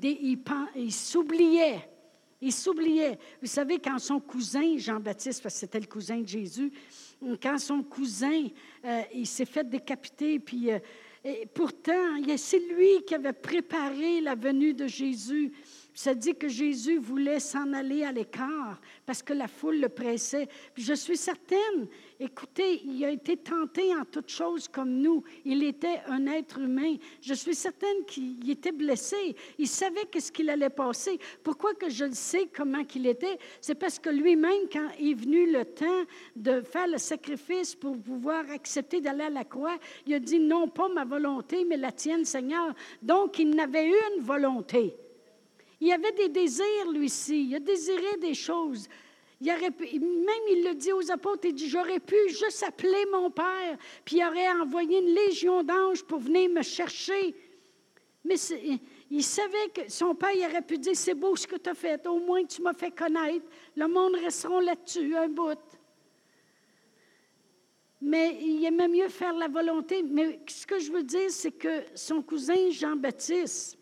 [0.76, 1.95] il s'oubliait
[2.40, 3.18] il s'oubliait.
[3.40, 6.72] Vous savez, quand son cousin, Jean-Baptiste, parce que c'était le cousin de Jésus,
[7.42, 8.46] quand son cousin,
[8.84, 10.78] euh, il s'est fait décapiter, puis euh,
[11.54, 15.52] pourtant, c'est lui qui avait préparé la venue de Jésus.
[15.96, 20.46] Ça dit que Jésus voulait s'en aller à l'écart parce que la foule le pressait.
[20.74, 21.88] Je suis certaine,
[22.20, 25.24] écoutez, il a été tenté en toutes choses comme nous.
[25.46, 26.96] Il était un être humain.
[27.22, 29.34] Je suis certaine qu'il était blessé.
[29.56, 31.18] Il savait qu'est-ce qu'il allait passer.
[31.42, 33.38] Pourquoi que je le sais comment qu'il était?
[33.62, 36.04] C'est parce que lui-même, quand est venu le temps
[36.36, 40.68] de faire le sacrifice pour pouvoir accepter d'aller à la croix, il a dit non
[40.68, 42.74] pas ma volonté, mais la tienne, Seigneur.
[43.00, 44.94] Donc, il n'avait une volonté.
[45.80, 47.48] Il avait des désirs, lui-ci.
[47.48, 48.88] Il a désiré des choses.
[49.40, 53.30] Il aurait même il le dit aux apôtres, il dit, j'aurais pu juste appeler mon
[53.30, 57.34] Père, puis il aurait envoyé une légion d'anges pour venir me chercher.
[58.24, 58.36] Mais
[59.10, 61.74] il savait que son père il aurait pu dire, c'est beau ce que tu as
[61.74, 65.58] fait, au moins tu m'as fait connaître, le monde restera là-dessus un bout.
[68.00, 70.02] Mais il aimait mieux faire la volonté.
[70.02, 73.78] Mais ce que je veux dire, c'est que son cousin Jean-Baptiste,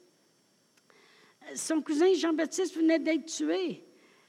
[1.55, 3.85] son cousin Jean-Baptiste venait d'être tué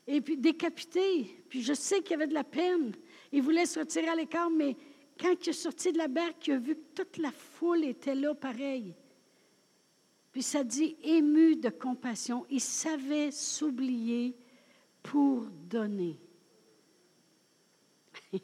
[0.07, 1.43] et puis décapité.
[1.49, 2.93] Puis je sais qu'il y avait de la peine.
[3.31, 4.75] Il voulait se retirer à l'écart, mais
[5.19, 8.15] quand il est sorti de la barque, il a vu que toute la foule était
[8.15, 8.93] là pareil.
[10.31, 12.45] Puis ça dit ému de compassion.
[12.49, 14.35] Il savait s'oublier
[15.01, 16.19] pour donner.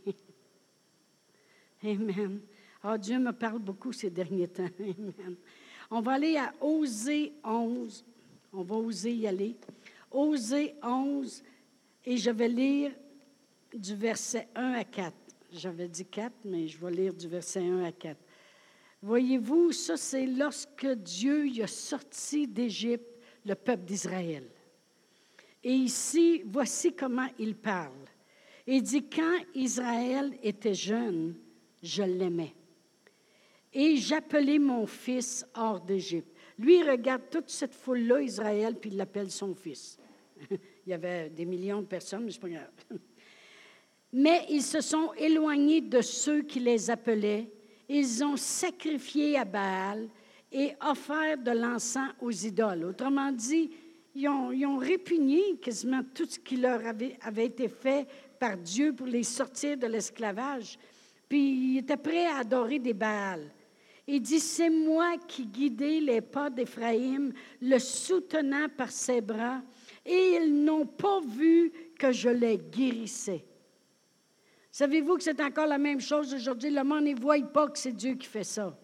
[1.84, 2.42] Amen.
[2.84, 4.70] Oh, Dieu me parle beaucoup ces derniers temps.
[4.80, 5.36] Amen.
[5.90, 8.06] On va aller à Osée 11.
[8.54, 9.56] On va oser y aller.
[10.12, 11.44] Osée 11,
[12.06, 12.92] et je vais lire
[13.74, 15.16] du verset 1 à 4.
[15.54, 18.18] J'avais dit 4, mais je vais lire du verset 1 à 4.
[19.02, 24.48] Voyez-vous, ça c'est lorsque Dieu a sorti d'Égypte le peuple d'Israël.
[25.64, 28.06] Et ici, voici comment il parle.
[28.68, 31.36] Il dit, quand Israël était jeune,
[31.82, 32.54] je l'aimais.
[33.74, 36.31] Et j'appelais mon fils hors d'Égypte.
[36.62, 39.98] Lui, regarde toute cette foule-là, Israël, puis il l'appelle son fils.
[40.52, 40.58] il
[40.90, 42.48] y avait des millions de personnes, mais c'est pas.
[44.14, 47.50] Mais ils se sont éloignés de ceux qui les appelaient.
[47.88, 50.10] Ils ont sacrifié à Baal
[50.52, 52.84] et offert de l'encens aux idoles.
[52.84, 53.72] Autrement dit,
[54.14, 58.06] ils ont, ils ont, répugné quasiment tout ce qui leur avait, avait, été fait
[58.38, 60.78] par Dieu pour les sortir de l'esclavage.
[61.30, 63.50] Puis ils étaient prêts à adorer des Baals.
[64.08, 69.62] Il dit, c'est moi qui guidais les pas d'Éphraïm, le soutenant par ses bras,
[70.06, 73.46] et ils n'ont pas vu que je les guérissais.
[74.72, 76.72] Savez-vous que c'est encore la même chose aujourd'hui?
[76.72, 78.78] Le monde ne voit pas que c'est Dieu qui fait ça.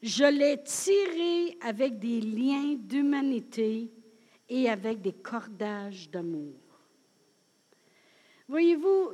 [0.00, 3.90] Je l'ai tiré avec des liens d'humanité
[4.48, 6.54] et avec des cordages d'amour.
[8.48, 9.12] Voyez-vous,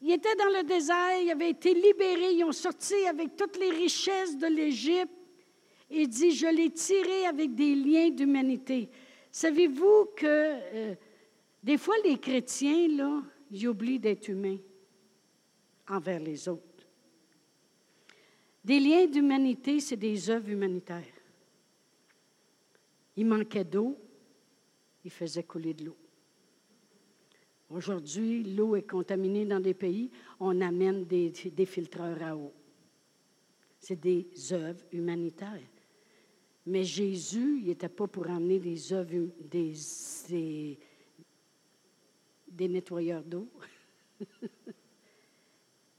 [0.00, 3.58] il, il était dans le désert, il avait été libéré, ils ont sorti avec toutes
[3.58, 5.12] les richesses de l'Égypte.
[5.90, 8.90] Il dit, je l'ai tiré avec des liens d'humanité.
[9.30, 10.94] Savez-vous que euh,
[11.62, 14.58] des fois les chrétiens, là, ils oublient d'être humains
[15.88, 16.62] envers les autres.
[18.64, 21.04] Des liens d'humanité, c'est des œuvres humanitaires.
[23.16, 23.98] Il manquait d'eau,
[25.04, 25.96] il faisait couler de l'eau.
[27.70, 31.30] Aujourd'hui, l'eau est contaminée dans des pays, on amène des,
[31.66, 32.52] filtreurs à eau.
[33.78, 35.60] C'est des œuvres humanitaires.
[36.64, 39.74] Mais Jésus, il n'était pas pour amener des œuvres, des,
[42.48, 43.48] des nettoyeurs d'eau.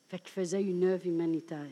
[0.07, 1.69] Fait qu'il faisait une œuvre humanitaire.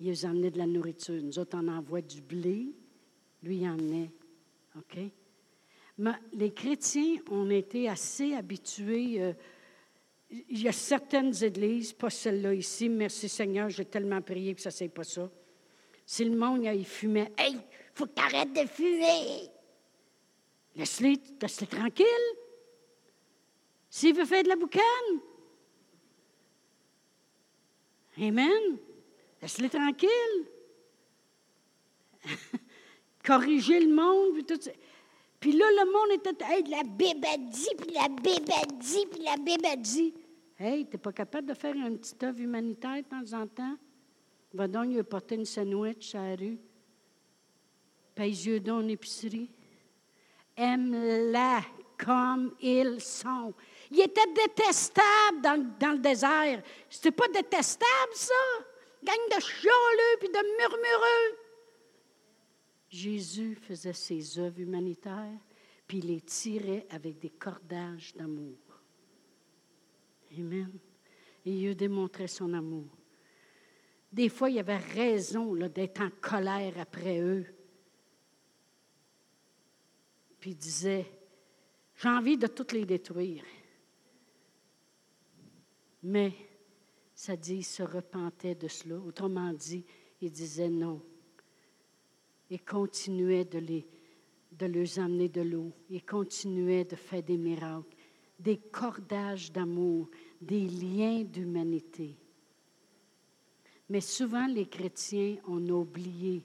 [0.00, 1.22] Il les emmenait de la nourriture.
[1.22, 2.74] Nous autres, on envoie du blé.
[3.42, 4.10] Lui, il emmenait.
[4.76, 4.98] OK?
[6.32, 9.20] Les chrétiens ont été assez habitués.
[9.20, 9.32] Euh,
[10.30, 14.70] il y a certaines églises, pas celle-là ici, merci Seigneur, j'ai tellement prié que ça
[14.84, 15.30] ne pas ça.
[16.04, 17.56] Si le monde, il fumait, Hey,
[17.94, 19.50] faut que tu arrêtes de fumer!
[20.76, 22.06] Laisse-les laisse tranquille.
[23.90, 24.82] S'il veut faire de la boucane.
[28.20, 28.78] Amen.
[29.42, 30.46] Laisse-les tranquille.
[33.24, 34.70] Corriger le monde, puis tout ça.
[35.40, 39.36] Puis là, le monde était, hey, la Bible dit, puis la Bible dit, puis la
[39.36, 40.14] Bible dit.
[40.58, 43.76] Hey, t'es pas capable de faire une petite œuvre humanitaire de temps en temps?
[44.52, 46.58] Va donc lui apporter une sandwich à la rue.
[48.14, 49.50] Paye yeux dans épicerie.
[50.56, 51.60] Aime-la
[51.96, 53.54] comme ils sont.
[53.90, 56.62] Il était détestable dans, dans le désert.
[56.90, 58.34] C'était pas détestable, ça?
[59.04, 61.38] Gang de chialeux puis de murmureux.
[62.88, 65.40] Jésus faisait ses œuvres humanitaires,
[65.86, 68.56] puis les tirait avec des cordages d'amour.
[70.36, 70.70] Amen.
[71.44, 72.86] Et il démontrait son amour.
[74.12, 77.46] Des fois, il avait raison d'être en colère après eux.
[80.40, 81.06] Puis il disait,
[81.96, 83.44] j'ai envie de toutes les détruire.
[86.02, 86.32] Mais
[87.14, 88.96] ça se repentait de cela.
[88.96, 89.84] Autrement dit,
[90.20, 91.02] il disait non
[92.50, 93.86] et continuait de, les,
[94.52, 95.72] de amener de l'eau.
[95.90, 97.94] Il continuait de faire des miracles,
[98.38, 100.08] des cordages d'amour,
[100.40, 102.16] des liens d'humanité.
[103.88, 106.42] Mais souvent, les chrétiens, ont oublié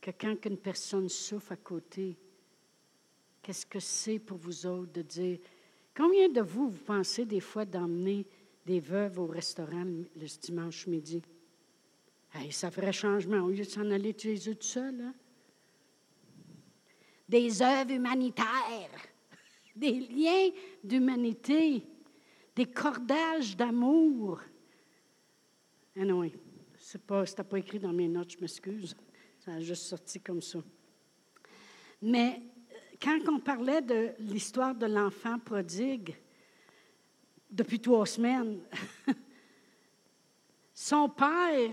[0.00, 2.16] que quand une personne souffre à côté,
[3.42, 5.38] qu'est-ce que c'est pour vous autres de dire,
[5.96, 8.26] combien de vous, vous pensez des fois d'emmener
[8.64, 11.22] des veuves au restaurant le dimanche midi?
[12.50, 15.00] Ça ferait changement au lieu de s'en aller eux tout seuls.
[15.00, 15.14] Hein?
[17.28, 19.02] Des œuvres humanitaires,
[19.76, 20.50] des liens
[20.82, 21.82] d'humanité,
[22.54, 24.40] des cordages d'amour.
[25.98, 26.30] Ah non,
[26.78, 28.96] c'est pas, pas écrit dans mes notes, je m'excuse.
[29.40, 30.58] Ça a juste sorti comme ça.
[32.02, 36.14] Mais euh, quand on parlait de l'histoire de l'enfant prodigue,
[37.50, 38.60] depuis trois semaines,
[40.74, 41.72] son père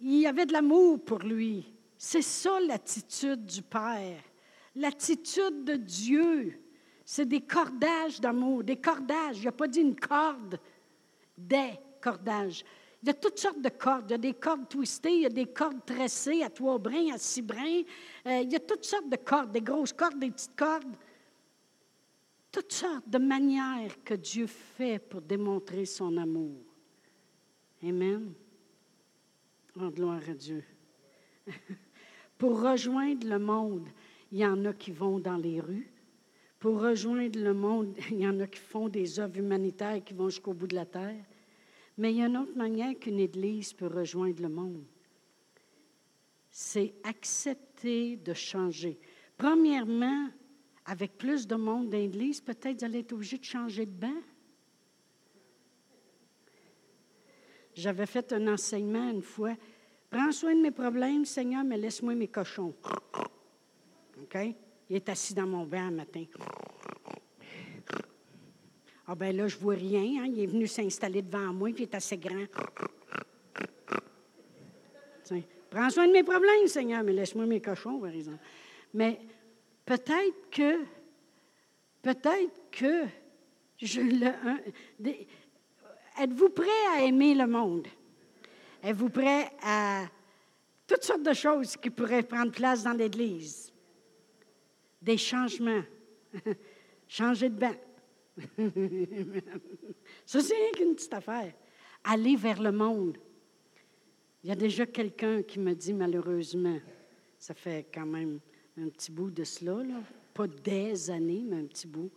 [0.00, 1.72] il y avait de l'amour pour lui.
[1.96, 4.22] C'est ça l'attitude du Père.
[4.76, 6.60] L'attitude de Dieu,
[7.04, 9.38] c'est des cordages d'amour, des cordages.
[9.38, 10.60] Il n'a pas dit une corde,
[11.36, 12.64] des cordages.
[13.02, 14.06] Il y a toutes sortes de cordes.
[14.08, 17.12] Il y a des cordes twistées, il y a des cordes tressées à trois brins,
[17.14, 17.82] à six brins.
[18.26, 20.96] Euh, il y a toutes sortes de cordes, des grosses cordes, des petites cordes.
[22.50, 26.62] Toutes sortes de manières que Dieu fait pour démontrer son amour.
[27.82, 28.32] Amen.
[29.80, 30.64] Oh, gloire à Dieu.
[32.38, 33.88] Pour rejoindre le monde,
[34.32, 35.90] il y en a qui vont dans les rues.
[36.58, 40.28] Pour rejoindre le monde, il y en a qui font des œuvres humanitaires qui vont
[40.28, 41.24] jusqu'au bout de la terre.
[41.96, 44.84] Mais il y a une autre manière qu'une Église peut rejoindre le monde.
[46.50, 48.98] C'est accepter de changer.
[49.36, 50.28] Premièrement,
[50.86, 54.20] avec plus de monde dans l'Église, peut-être vous allez être obligé de changer de bain.
[57.78, 59.54] J'avais fait un enseignement une fois.
[60.10, 62.74] Prends soin de mes problèmes, Seigneur, mais laisse-moi mes cochons.
[64.20, 64.36] OK?
[64.90, 66.24] Il est assis dans mon bain un matin.
[69.06, 70.22] Ah ben là, je vois rien.
[70.22, 70.26] Hein?
[70.26, 72.46] Il est venu s'installer devant moi, il est assez grand.
[75.70, 78.42] Prends soin de mes problèmes, Seigneur, mais laisse-moi mes cochons, par exemple.
[78.92, 79.20] Mais
[79.84, 80.82] peut-être que,
[82.02, 83.04] peut-être que
[83.80, 84.32] je le,
[86.18, 87.86] êtes-vous prêt à aimer le monde?
[88.82, 90.04] Êtes-vous prêt à
[90.86, 93.72] toutes sortes de choses qui pourraient prendre place dans l'Église?
[95.00, 95.82] Des changements.
[97.08, 97.76] Changer de bain.
[100.26, 101.52] Ça, c'est une petite affaire.
[102.04, 103.18] Aller vers le monde.
[104.42, 106.78] Il y a déjà quelqu'un qui me dit malheureusement,
[107.38, 108.40] ça fait quand même
[108.76, 109.82] un petit bout de cela,
[110.32, 112.10] pas des années, mais un petit bout.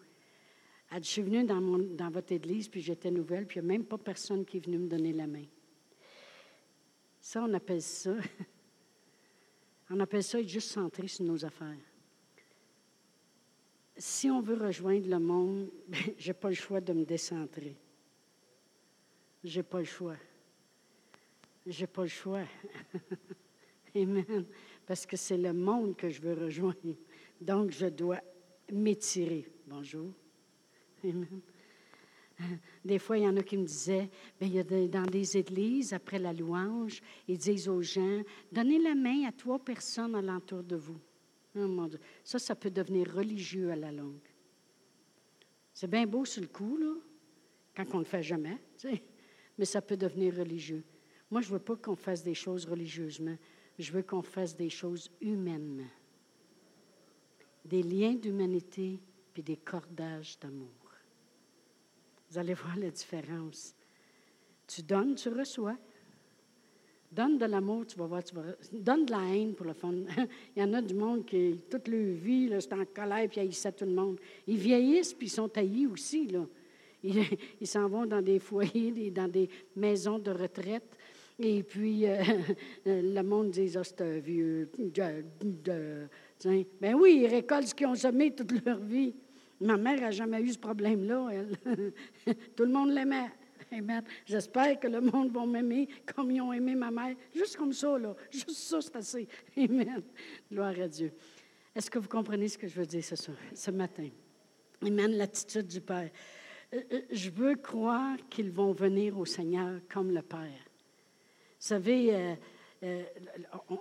[0.94, 3.86] Je suis venue dans, dans votre église, puis j'étais nouvelle, puis il n'y a même
[3.86, 5.46] pas personne qui est venu me donner la main.
[7.22, 8.16] Ça, on appelle ça,
[9.90, 11.78] on appelle ça être juste centré sur nos affaires.
[13.96, 15.70] Si on veut rejoindre le monde,
[16.18, 17.78] je n'ai pas le choix de me décentrer.
[19.44, 20.18] Je n'ai pas le choix.
[21.66, 22.44] Je n'ai pas le choix.
[23.96, 24.46] Amen.
[24.86, 26.96] Parce que c'est le monde que je veux rejoindre.
[27.40, 28.20] Donc, je dois
[28.72, 29.48] m'étirer.
[29.68, 30.12] Bonjour.
[32.84, 35.38] Des fois, il y en a qui me disaient, bien, il y a dans des
[35.38, 38.22] églises, après la louange, ils disent aux gens,
[38.52, 41.00] donnez la main à trois personnes alentour de vous.
[41.56, 41.88] Oh,
[42.24, 44.28] ça, ça peut devenir religieux à la longue.
[45.74, 46.94] C'est bien beau sur le coup, là,
[47.76, 48.58] quand on ne le fait jamais,
[49.58, 50.84] mais ça peut devenir religieux.
[51.30, 53.38] Moi, je ne veux pas qu'on fasse des choses religieusement.
[53.80, 55.90] Je veux qu'on fasse des choses humainement.
[57.64, 59.00] Des liens d'humanité
[59.34, 60.81] puis des cordages d'amour.
[62.32, 63.76] Vous allez voir la différence.
[64.66, 65.76] Tu donnes, tu reçois.
[67.12, 68.44] Donne de l'amour, tu vas voir, tu vas...
[68.72, 70.06] Donne de la haine pour le fond.
[70.56, 73.68] Il y en a du monde qui, toute leur vie, c'est en colère puis haïssent
[73.76, 74.18] tout le monde.
[74.48, 76.28] Ils vieillissent puis ils sont taillis aussi.
[76.28, 76.46] Là.
[77.04, 80.96] Ils s'en vont dans des foyers, dans des maisons de retraite.
[81.38, 82.22] Et puis, euh,
[82.86, 84.70] le monde dit, ah, c'est un vieux.
[84.78, 86.08] De,
[86.80, 89.14] ben oui, ils récoltent ce qu'ils ont semé toute leur vie.
[89.62, 91.94] Ma mère n'a jamais eu ce problème-là, elle.
[92.56, 93.30] Tout le monde l'aimait.
[93.72, 94.04] Amen.
[94.26, 97.16] J'espère que le monde va m'aimer comme ils ont aimé ma mère.
[97.34, 98.16] Juste comme ça, là.
[98.30, 99.28] Juste ça, c'est assez.
[99.56, 100.02] Amen.
[100.52, 101.14] Gloire à Dieu.
[101.76, 104.10] Est-ce que vous comprenez ce que je veux dire ce, soir, ce matin?
[104.86, 105.12] Amen.
[105.12, 106.10] L'attitude du Père.
[106.74, 110.40] Euh, euh, je veux croire qu'ils vont venir au Seigneur comme le Père.
[110.40, 112.36] Vous savez,
[112.84, 113.04] euh,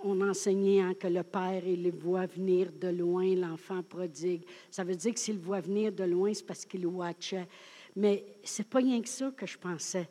[0.03, 4.43] on enseignait hein, que le Père, il voit venir de loin l'enfant prodigue.
[4.69, 7.47] Ça veut dire que s'il voit venir de loin, c'est parce qu'il watchait.
[7.95, 10.07] Mais c'est pas rien que ça que je pensais.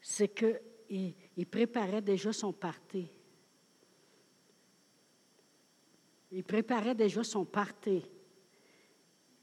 [0.00, 3.06] C'est qu'il il préparait déjà son party.
[6.32, 8.02] Il préparait déjà son party.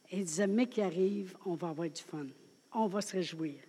[0.10, 2.28] Et il disait, mais qui arrive, on va avoir du fun.
[2.74, 3.60] On va se réjouir.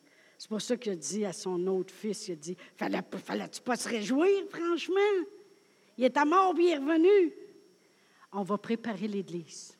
[0.42, 3.60] C'est pour ça qu'il a dit à son autre fils, il a dit, fallait, fallait-tu
[3.60, 4.96] pas se réjouir, franchement?
[5.96, 7.32] Il est à mort, puis il est revenu.
[8.32, 9.78] On va préparer l'Église.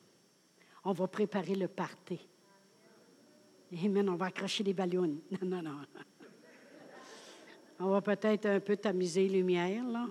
[0.85, 2.17] On va préparer le party.
[3.83, 5.17] Amen, on va accrocher des ballons.
[5.41, 5.81] Non, non, non.
[7.81, 10.07] On va peut-être un peu tamiser les lumières, là.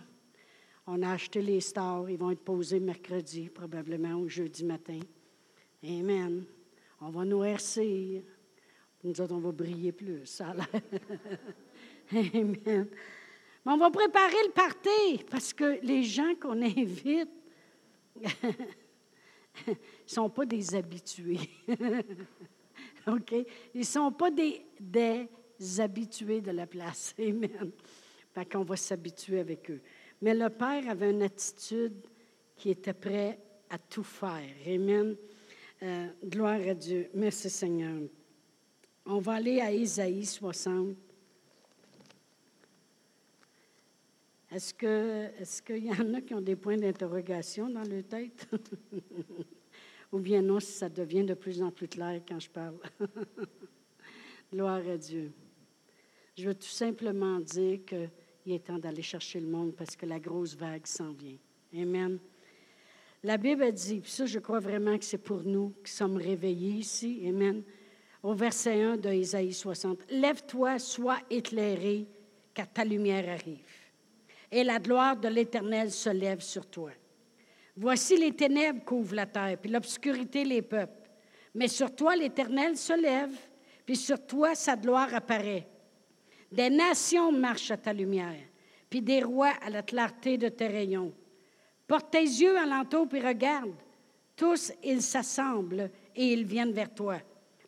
[0.87, 5.01] On a acheté les stars, ils vont être posés mercredi, probablement, ou jeudi matin.
[5.83, 6.45] Amen.
[7.01, 8.23] On va nous noircir.
[9.05, 10.55] Nous autres, on va briller plus, ça
[12.13, 12.87] Amen.
[13.65, 17.31] Mais on va préparer le party, parce que les gens qu'on invite
[18.21, 19.75] ne
[20.07, 21.51] sont pas des habitués.
[23.07, 23.33] OK?
[23.75, 25.29] Ils ne sont pas des, des
[25.79, 27.15] habitués de la place.
[27.19, 27.73] Amen.
[28.33, 29.81] Fait qu'on va s'habituer avec eux.
[30.21, 32.07] Mais le Père avait une attitude
[32.57, 33.39] qui était prêt
[33.69, 34.55] à tout faire.
[34.67, 35.17] Amen.
[35.83, 37.11] Euh, gloire à Dieu.
[37.15, 38.03] Merci Seigneur.
[39.05, 40.97] On va aller à Isaïe 60.
[44.53, 48.47] Est-ce que est-ce qu'il y en a qui ont des points d'interrogation dans leur tête?
[50.13, 52.77] Ou bien non, si ça devient de plus en plus clair quand je parle.
[54.53, 55.33] Gloire à Dieu.
[56.37, 60.21] Je veux tout simplement dire qu'il est temps d'aller chercher le monde parce que la
[60.21, 61.39] grosse vague s'en vient.
[61.75, 62.19] Amen.
[63.25, 66.17] La Bible a dit, puis ça, je crois vraiment que c'est pour nous qui sommes
[66.19, 67.23] réveillés ici.
[67.27, 67.63] Amen.
[68.23, 69.99] Au verset 1 de Isaïe 60.
[70.11, 72.07] Lève-toi, sois éclairé,
[72.55, 73.67] car ta lumière arrive.
[74.51, 76.93] Et la gloire de l'Éternel se lève sur toi.
[77.77, 81.11] Voici les ténèbres couvrent la terre, puis l'obscurité les peuples.
[81.55, 83.35] Mais sur toi, l'Éternel se lève,
[83.85, 85.67] puis sur toi, sa gloire apparaît.
[86.51, 88.41] Des nations marchent à ta lumière,
[88.89, 91.13] puis des rois à la clarté de tes rayons.
[91.89, 93.75] Porte tes yeux alentour, puis regarde.
[94.37, 97.19] Tous, ils s'assemblent et ils viennent vers toi.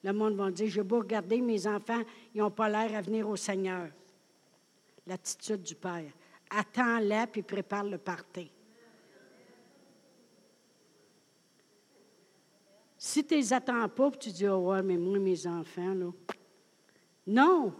[0.05, 2.02] Le monde va dire, je vais regarder mes enfants,
[2.34, 3.88] ils n'ont pas l'air à venir au Seigneur.
[5.07, 6.12] L'attitude du Père.
[6.50, 8.50] Attends-la, puis prépare le party.
[12.98, 16.11] Si tu les attends pas, tu dis, oh ouais, mais moi, mes enfants, là.
[17.26, 17.72] Non.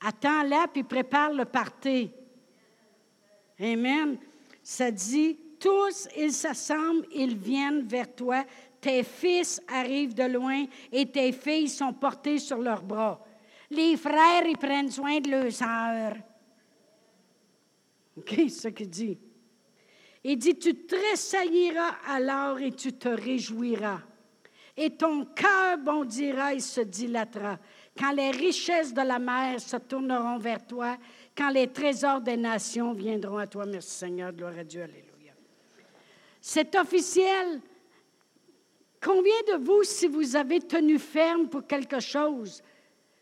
[0.00, 2.12] Attends-la, puis prépare le party.
[3.58, 4.16] Amen.
[4.62, 8.44] Ça dit, tous, ils s'assemblent, ils viennent vers toi.
[8.82, 13.24] Tes fils arrivent de loin et tes filles sont portées sur leurs bras.
[13.70, 16.16] Les frères, ils prennent soin de leurs sœurs.
[18.18, 19.18] OK, ce qu'il dit.
[20.24, 24.00] Il dit, tu tressailliras alors et tu te réjouiras
[24.76, 27.58] et ton cœur bondira et se dilatera.
[27.96, 30.96] Quand les richesses de la mer se tourneront vers toi,
[31.36, 33.66] quand les trésors des nations viendront à toi.
[33.66, 35.32] Merci Seigneur, gloire à Dieu, Alléluia.
[36.40, 37.60] C'est officiel.
[39.02, 42.62] Combien de vous, si vous avez tenu ferme pour quelque chose,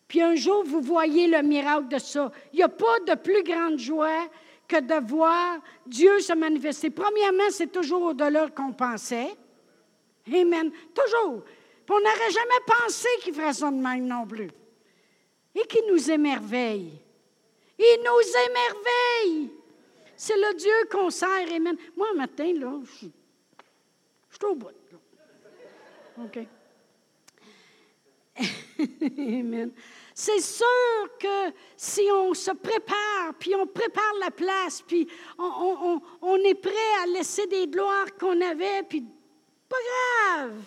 [0.07, 3.43] puis un jour vous voyez le miracle de ça, il n'y a pas de plus
[3.43, 4.29] grande joie
[4.69, 6.91] que de voir Dieu se manifester.
[6.91, 9.35] Premièrement, c'est toujours au-delà qu'on pensait.
[10.27, 10.71] Amen.
[10.95, 11.43] Toujours.
[11.89, 14.51] on n'aurait jamais pensé qu'il ferait ça de même non plus.
[15.55, 16.93] et qui nous émerveille.
[17.79, 19.51] Il nous émerveille.
[20.15, 21.51] C'est le Dieu qu'on sert.
[21.55, 21.77] Amen.
[21.97, 23.13] Moi, un matin, là, je suis
[24.45, 24.80] au bout.
[30.15, 35.09] C'est sûr que si on se prépare, puis on prépare la place, puis
[35.39, 39.05] on, est prêt à laisser des gloires qu'on avait, puis
[39.69, 39.77] pas
[40.37, 40.63] grave,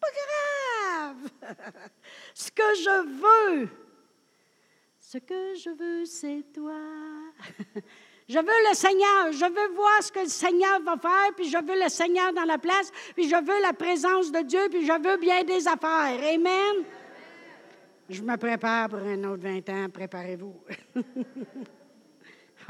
[0.00, 1.30] pas grave.
[2.34, 3.68] Ce que je veux,
[4.98, 6.80] ce que je veux, c'est toi.
[8.32, 11.58] Je veux le Seigneur, je veux voir ce que le Seigneur va faire, puis je
[11.58, 14.92] veux le Seigneur dans la place, puis je veux la présence de Dieu, puis je
[14.92, 16.18] veux bien des affaires.
[16.18, 16.82] Amen.
[18.08, 20.54] Je me prépare pour un autre 20 ans, préparez-vous.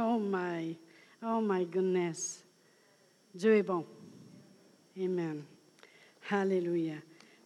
[0.01, 0.77] oh my,
[1.23, 2.45] oh my goodness.
[3.33, 3.87] Dieu est bon.
[4.99, 5.45] Amen.
[6.29, 6.97] Alléluia.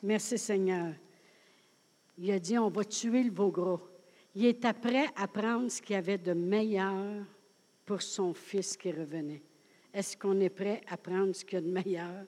[0.03, 0.95] Merci Seigneur.
[2.17, 3.81] Il a dit, on va tuer le veau gros.
[4.35, 7.27] Il était prêt à prendre ce qu'il y avait de meilleur
[7.87, 9.43] pour son fils qui revenait.
[9.95, 12.27] Est-ce qu'on est prêt à prendre ce qu'il y a de meilleur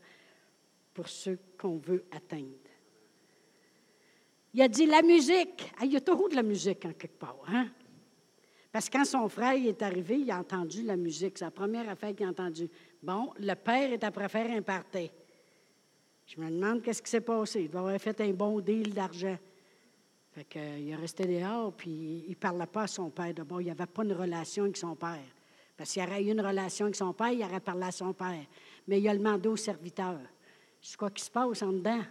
[0.94, 2.54] pour ceux qu'on veut atteindre?
[4.54, 5.70] Il a dit la musique.
[5.82, 7.42] il y a toujours de la musique en quelque part.
[7.48, 7.68] Hein?
[8.72, 11.36] Parce que quand son frère est arrivé, il a entendu la musique.
[11.36, 12.70] C'est la première affaire qu'il a entendue.
[13.02, 15.10] Bon, le père est après faire un party.
[16.26, 17.62] Je me demande qu'est-ce qui s'est passé.
[17.62, 19.38] Il doit avoir fait un bon deal d'argent.
[20.32, 23.34] Fait que, il est resté dehors, puis il ne parlait pas à son père.
[23.34, 25.18] D'abord, il n'y avait pas une relation avec son père.
[25.78, 28.44] Parce qu'il aurait eu une relation avec son père, il aurait parlé à son père.
[28.88, 30.18] Mais il a demandé au serviteur.
[30.82, 32.02] C'est quoi qui se passe en dedans?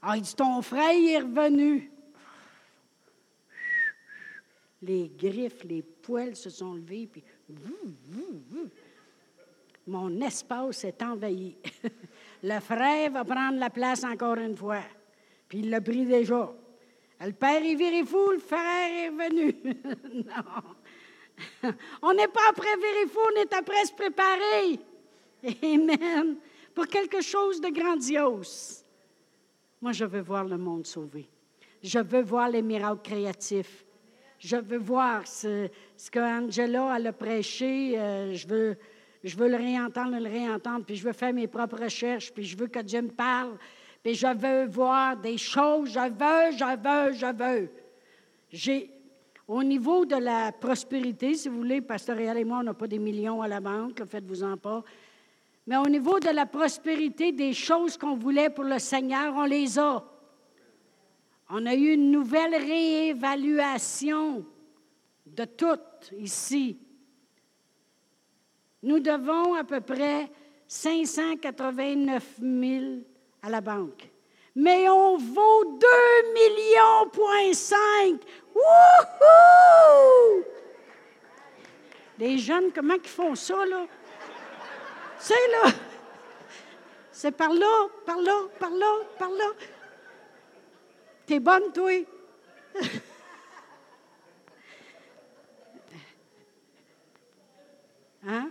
[0.00, 1.90] Ah, il dit, ton frère est revenu.
[4.80, 7.24] Les griffes, les poils se sont levés, puis
[9.86, 11.56] mon espace est envahi.
[12.44, 14.82] le frère va prendre la place encore une fois.
[15.48, 16.52] Puis il l'a pris déjà.
[17.20, 19.54] Le père est viré fou, le frère est revenu.
[20.26, 20.62] non.
[22.02, 22.76] On n'est pas après
[23.08, 24.78] fou, on est après se préparer.
[25.62, 26.36] Amen.
[26.74, 28.84] Pour quelque chose de grandiose.
[29.80, 31.28] Moi, je veux voir le monde sauvé.
[31.82, 33.84] Je veux voir les miracles créatifs.
[34.38, 37.98] Je veux voir ce, ce qu'Angela a prêché.
[37.98, 38.76] Euh, je, veux,
[39.24, 42.56] je veux le réentendre, le réentendre, puis je veux faire mes propres recherches, puis je
[42.56, 43.56] veux que Dieu me parle,
[44.02, 45.90] puis je veux voir des choses.
[45.90, 47.70] Je veux, je veux, je veux.
[48.52, 48.90] J'ai,
[49.52, 52.86] au niveau de la prospérité, si vous voulez, Pasteur Réal et moi, on n'a pas
[52.86, 54.82] des millions à la banque, faites-vous-en pas.
[55.66, 59.78] Mais au niveau de la prospérité, des choses qu'on voulait pour le Seigneur, on les
[59.78, 60.02] a.
[61.50, 64.42] On a eu une nouvelle réévaluation
[65.26, 65.80] de tout
[66.18, 66.78] ici.
[68.82, 70.30] Nous devons à peu près
[70.66, 72.84] 589 000
[73.42, 74.11] à la banque.
[74.54, 75.86] Mais on vaut 2
[76.34, 78.20] millions point 5.
[78.54, 80.44] Wouhou!
[82.18, 83.86] Les jeunes, comment ils font ça, là?
[85.18, 85.72] C'est là.
[87.10, 89.52] C'est par là, par là, par là, par là.
[91.26, 92.04] T'es bonne, toi?
[98.26, 98.50] hein?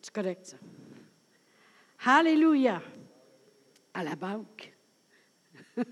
[0.00, 0.56] C'est correct, ça.
[2.04, 2.82] Alléluia.
[3.94, 4.72] À la banque.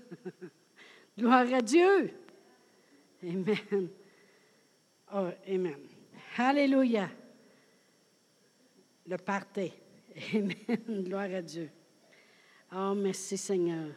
[1.17, 2.11] Gloire à Dieu.
[3.23, 3.89] Amen.
[5.13, 5.79] Oh, amen.
[6.37, 7.09] Alléluia.
[9.07, 9.71] Le party.
[10.33, 10.53] Amen.
[11.03, 11.69] Gloire à Dieu.
[12.73, 13.91] Oh, merci Seigneur.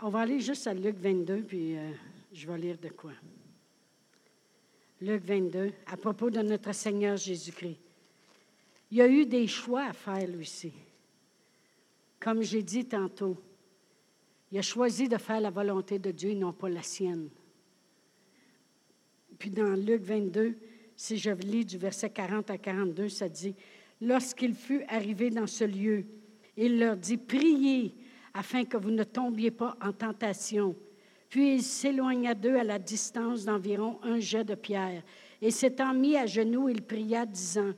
[0.00, 1.90] On va aller juste à Luc 22, puis euh,
[2.32, 3.12] je vais lire de quoi.
[5.00, 7.85] Luc 22, à propos de notre Seigneur Jésus-Christ.
[8.90, 10.72] Il y a eu des choix à faire, lui aussi.
[12.20, 13.36] Comme j'ai dit tantôt,
[14.52, 17.28] il a choisi de faire la volonté de Dieu et non pas la sienne.
[19.38, 20.56] Puis dans Luc 22,
[20.96, 23.54] si je lis du verset 40 à 42, ça dit,
[24.00, 26.04] Lorsqu'il fut arrivé dans ce lieu,
[26.56, 27.94] il leur dit, Priez
[28.34, 30.76] afin que vous ne tombiez pas en tentation.
[31.28, 35.02] Puis il s'éloigna d'eux à la distance d'environ un jet de pierre.
[35.42, 37.72] Et s'étant mis à genoux, il pria, disant,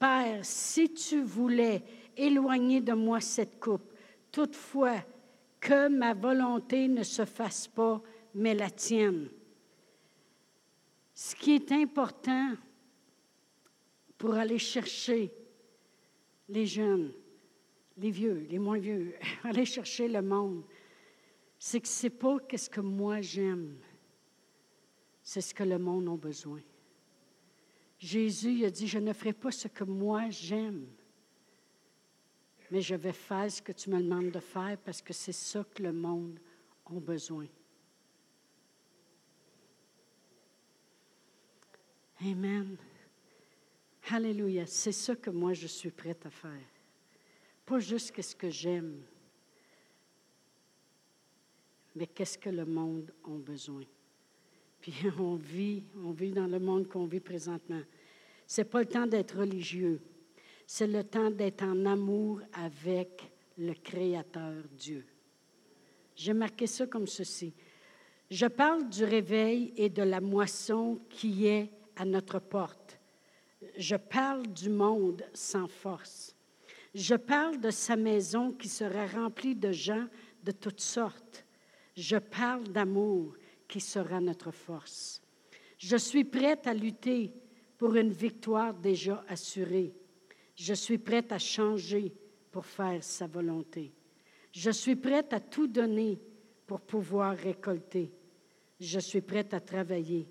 [0.00, 1.84] Père, si tu voulais
[2.16, 3.92] éloigner de moi cette coupe,
[4.32, 4.96] toutefois
[5.60, 8.00] que ma volonté ne se fasse pas,
[8.34, 9.28] mais la tienne.
[11.12, 12.54] Ce qui est important
[14.16, 15.30] pour aller chercher
[16.48, 17.12] les jeunes,
[17.98, 20.64] les vieux, les moins vieux, aller chercher le monde,
[21.58, 23.76] c'est que ce n'est pas ce que moi j'aime,
[25.22, 26.60] c'est ce que le monde a besoin.
[28.00, 30.86] Jésus a dit, je ne ferai pas ce que moi j'aime,
[32.70, 35.62] mais je vais faire ce que tu me demandes de faire parce que c'est ça
[35.74, 36.40] que le monde
[36.86, 37.46] a besoin.
[42.22, 42.76] Amen.
[44.10, 44.66] Alléluia.
[44.66, 46.66] C'est ça que moi, je suis prête à faire.
[47.66, 49.02] Pas juste ce que j'aime,
[51.94, 53.84] mais qu'est-ce que le monde a besoin.
[54.80, 57.82] Puis on vit, on vit dans le monde qu'on vit présentement.
[58.46, 60.00] C'est pas le temps d'être religieux.
[60.66, 65.04] C'est le temps d'être en amour avec le Créateur Dieu.
[66.14, 67.52] J'ai marqué ça comme ceci.
[68.30, 72.98] Je parle du réveil et de la moisson qui est à notre porte.
[73.76, 76.34] Je parle du monde sans force.
[76.94, 80.06] Je parle de sa maison qui sera remplie de gens
[80.42, 81.44] de toutes sortes.
[81.96, 83.34] Je parle d'amour
[83.70, 85.22] qui sera notre force.
[85.78, 87.32] Je suis prête à lutter
[87.78, 89.94] pour une victoire déjà assurée.
[90.56, 92.12] Je suis prête à changer
[92.50, 93.92] pour faire sa volonté.
[94.52, 96.18] Je suis prête à tout donner
[96.66, 98.10] pour pouvoir récolter.
[98.80, 100.26] Je suis prête à travailler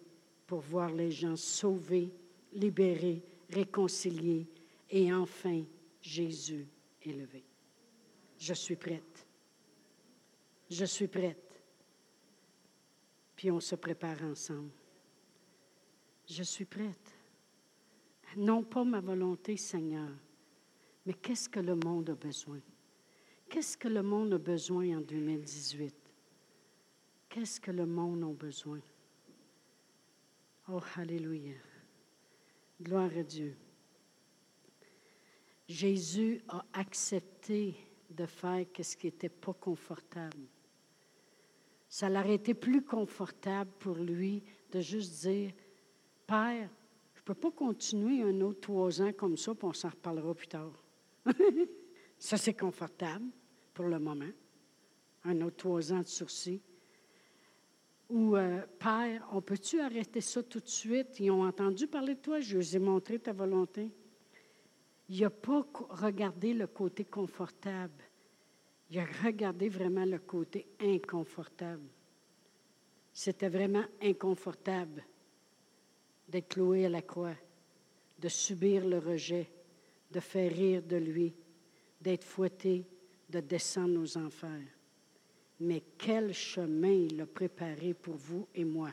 [0.46, 2.12] pour voir les gens sauvés,
[2.52, 4.48] libérés, réconciliés
[4.90, 5.64] et enfin
[6.02, 6.68] Jésus
[7.04, 7.46] élevé.
[8.38, 9.26] Je suis prête.
[10.70, 11.49] Je suis prête.
[13.40, 14.74] Puis on se prépare ensemble.
[16.28, 17.16] Je suis prête.
[18.36, 20.10] Non pas ma volonté, Seigneur,
[21.06, 22.60] mais qu'est-ce que le monde a besoin?
[23.48, 25.96] Qu'est-ce que le monde a besoin en 2018?
[27.30, 28.82] Qu'est-ce que le monde a besoin?
[30.68, 31.56] Oh, Alléluia.
[32.82, 33.56] Gloire à Dieu.
[35.66, 37.74] Jésus a accepté
[38.10, 40.46] de faire ce qui n'était pas confortable.
[41.90, 45.52] Ça l'aurait été plus confortable pour lui de juste dire,
[46.28, 46.70] Père,
[47.16, 50.36] je ne peux pas continuer un autre trois ans comme ça, puis on s'en reparlera
[50.36, 50.84] plus tard.
[52.20, 53.26] ça, c'est confortable
[53.74, 54.30] pour le moment.
[55.26, 56.62] Un autre trois ans de sursis.
[58.10, 61.20] Ou, euh, Père, on peut-tu arrêter ça tout de suite?
[61.20, 63.92] Ils ont entendu parler de toi, je leur ai montré ta volonté.
[65.10, 68.04] Il n'a pas regardé le côté confortable.
[68.90, 71.88] Il a regardé vraiment le côté inconfortable.
[73.14, 75.04] C'était vraiment inconfortable
[76.28, 77.36] d'être cloué à la croix,
[78.18, 79.50] de subir le rejet,
[80.12, 81.34] de faire rire de lui,
[82.02, 82.86] d'être fouetté,
[83.30, 84.80] de descendre aux enfers
[85.60, 88.92] mais quel chemin il a préparé pour vous et moi.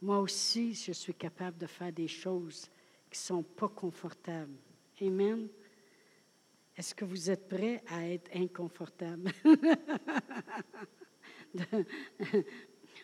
[0.00, 2.70] Moi aussi, je suis capable de faire des choses
[3.10, 4.56] qui ne sont pas confortables.
[5.00, 5.48] Amen.
[6.76, 9.30] Est-ce que vous êtes prêts à être inconfortable?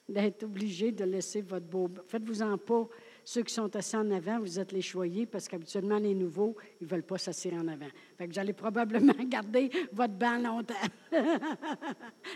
[0.08, 1.88] D'être obligé de laisser votre beau.
[2.08, 2.88] Faites-vous-en pas
[3.24, 6.84] ceux qui sont assis en avant, vous êtes les choyés parce qu'habituellement, les nouveaux, ils
[6.84, 7.86] ne veulent pas s'asseoir en avant.
[8.16, 10.74] Fait que vous allez probablement garder votre banc longtemps.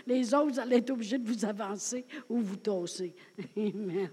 [0.07, 3.13] les autres, vous allez être obligés de vous avancer ou vous tosser.
[3.57, 4.09] Amen.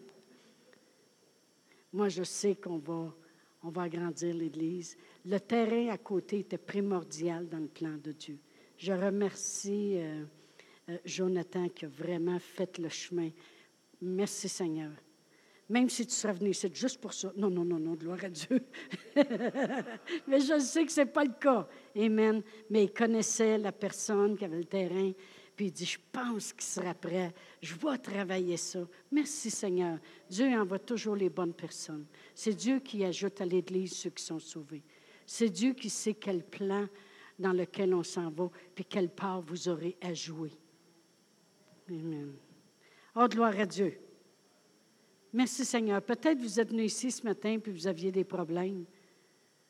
[1.92, 3.14] Moi, je sais qu'on va,
[3.62, 4.96] on va agrandir l'Église.
[5.24, 8.38] Le terrain à côté était primordial dans le plan de Dieu.
[8.76, 10.24] Je remercie euh,
[10.88, 13.30] euh, Jonathan qui a vraiment fait le chemin.
[14.00, 14.90] Merci Seigneur.
[15.68, 17.32] Même si tu serais venu c'est juste pour ça.
[17.36, 18.66] Non, non, non, non, gloire à Dieu.
[20.26, 21.68] Mais je sais que ce n'est pas le cas.
[21.96, 22.42] Amen.
[22.68, 25.12] Mais il connaissait la personne qui avait le terrain.
[25.64, 27.32] Il dit, je pense qu'il sera prêt.
[27.60, 28.80] Je vais travailler ça.
[29.10, 29.98] Merci Seigneur.
[30.28, 32.06] Dieu envoie toujours les bonnes personnes.
[32.34, 34.82] C'est Dieu qui ajoute à l'Église ceux qui sont sauvés.
[35.24, 36.88] C'est Dieu qui sait quel plan
[37.38, 40.52] dans lequel on s'en va, puis quelle part vous aurez à jouer.
[41.88, 42.34] Amen.
[43.14, 43.98] Oh, gloire à Dieu.
[45.32, 46.02] Merci Seigneur.
[46.02, 48.84] Peut-être vous êtes venu ici ce matin puis vous aviez des problèmes.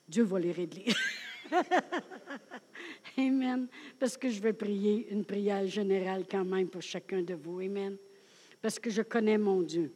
[0.09, 0.86] Dieu va les régler.
[3.18, 3.68] Amen.
[3.98, 7.61] Parce que je vais prier une prière générale quand même pour chacun de vous.
[7.61, 7.96] Amen.
[8.61, 9.92] Parce que je connais mon Dieu.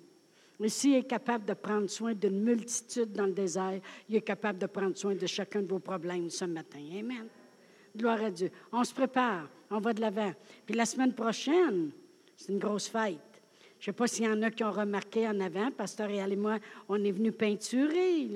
[0.61, 4.59] Et s'il est capable de prendre soin d'une multitude dans le désert, il est capable
[4.59, 6.81] de prendre soin de chacun de vos problèmes ce matin.
[6.99, 7.27] Amen.
[7.95, 8.51] Gloire à Dieu.
[8.73, 10.33] On se prépare, on va de l'avant.
[10.65, 11.91] Puis la semaine prochaine,
[12.37, 13.21] c'est une grosse fête.
[13.79, 16.33] Je ne sais pas s'il y en a qui ont remarqué en avant, Pasteur Réal
[16.33, 18.29] et moi, on est venu peinturer.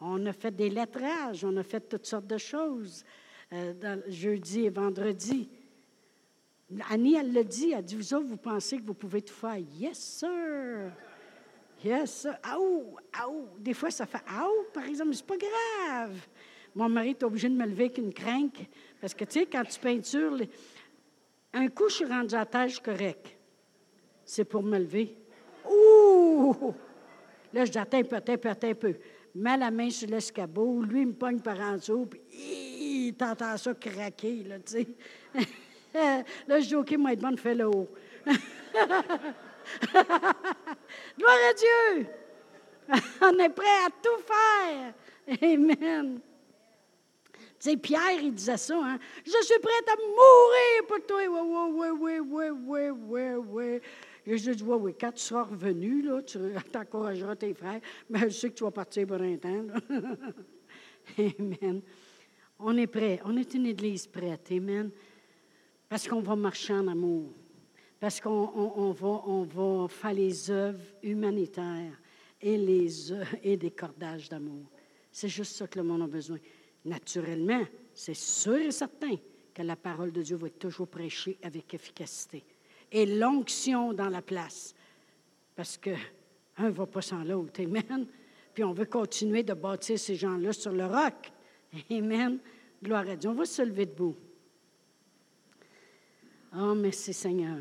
[0.00, 3.04] On a fait des lettrages, on a fait toutes sortes de choses
[3.52, 5.48] euh, jeudi et vendredi.
[6.90, 9.56] Annie, elle l'a dit, elle dit, vous autres, vous pensez que vous pouvez tout faire.
[9.56, 10.92] Yes, sir.
[11.82, 12.36] Yes, sir.
[12.42, 13.46] Aou, aou.
[13.58, 16.18] Des fois, ça fait aou, par exemple, c'est pas grave.
[16.74, 18.58] Mon mari est obligé de me lever avec une crainte,
[19.00, 20.38] parce que, tu sais, quand tu peintures,
[21.54, 23.38] un coup, je suis rendu à terre, correct
[24.28, 25.16] c'est pour me lever.
[25.68, 26.74] Ouh!
[27.52, 28.94] Là, je dis, attends un peu, attends un peu, attends un peu.
[29.34, 32.20] Mets la main sur l'escabeau, lui, il me pogne par en dessous, puis
[33.12, 34.86] t'entends ça craquer, là, tu sais.
[36.46, 37.88] là, je dis, OK, moi, être bonne, fais le haut.
[41.18, 42.06] Gloire à Dieu!
[43.22, 44.94] On est prêt à tout faire.
[45.42, 46.20] Amen.
[47.60, 48.98] Tu sais, Pierre, il disait ça, hein?
[49.24, 51.20] Je suis prêt à mourir pour toi.
[51.28, 53.80] Oui, oui, oui, oui, oui, oui, oui.
[54.26, 56.38] Et je dis, oui, oui, quand tu seras revenu, là, tu
[56.76, 59.66] encourageras tes frères, mais je sais que tu vas partir pour un temps.
[61.18, 61.82] Amen.
[62.58, 63.20] On est prêt.
[63.24, 64.50] On est une église prête.
[64.50, 64.90] Amen.
[65.88, 67.32] Parce qu'on va marcher en amour.
[68.00, 72.00] Parce qu'on va, on va faire les œuvres humanitaires
[72.40, 74.70] et, les, et des cordages d'amour.
[75.10, 76.38] C'est juste ça que le monde a besoin.
[76.84, 79.16] Naturellement, c'est sûr et certain
[79.52, 82.44] que la parole de Dieu va être toujours prêchée avec efficacité.
[82.92, 84.74] Et l'onction dans la place.
[85.56, 85.90] Parce que
[86.58, 87.60] un ne va pas sans l'autre.
[87.60, 88.06] Amen.
[88.54, 91.32] Puis on veut continuer de bâtir ces gens-là sur le roc.
[91.90, 92.38] Amen.
[92.82, 93.30] Gloire à Dieu.
[93.30, 94.16] On va se lever debout.
[96.56, 97.58] Oh, merci Seigneur.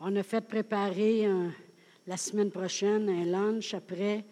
[0.00, 1.28] On a fait préparer
[2.06, 4.24] la semaine prochaine un lunch après.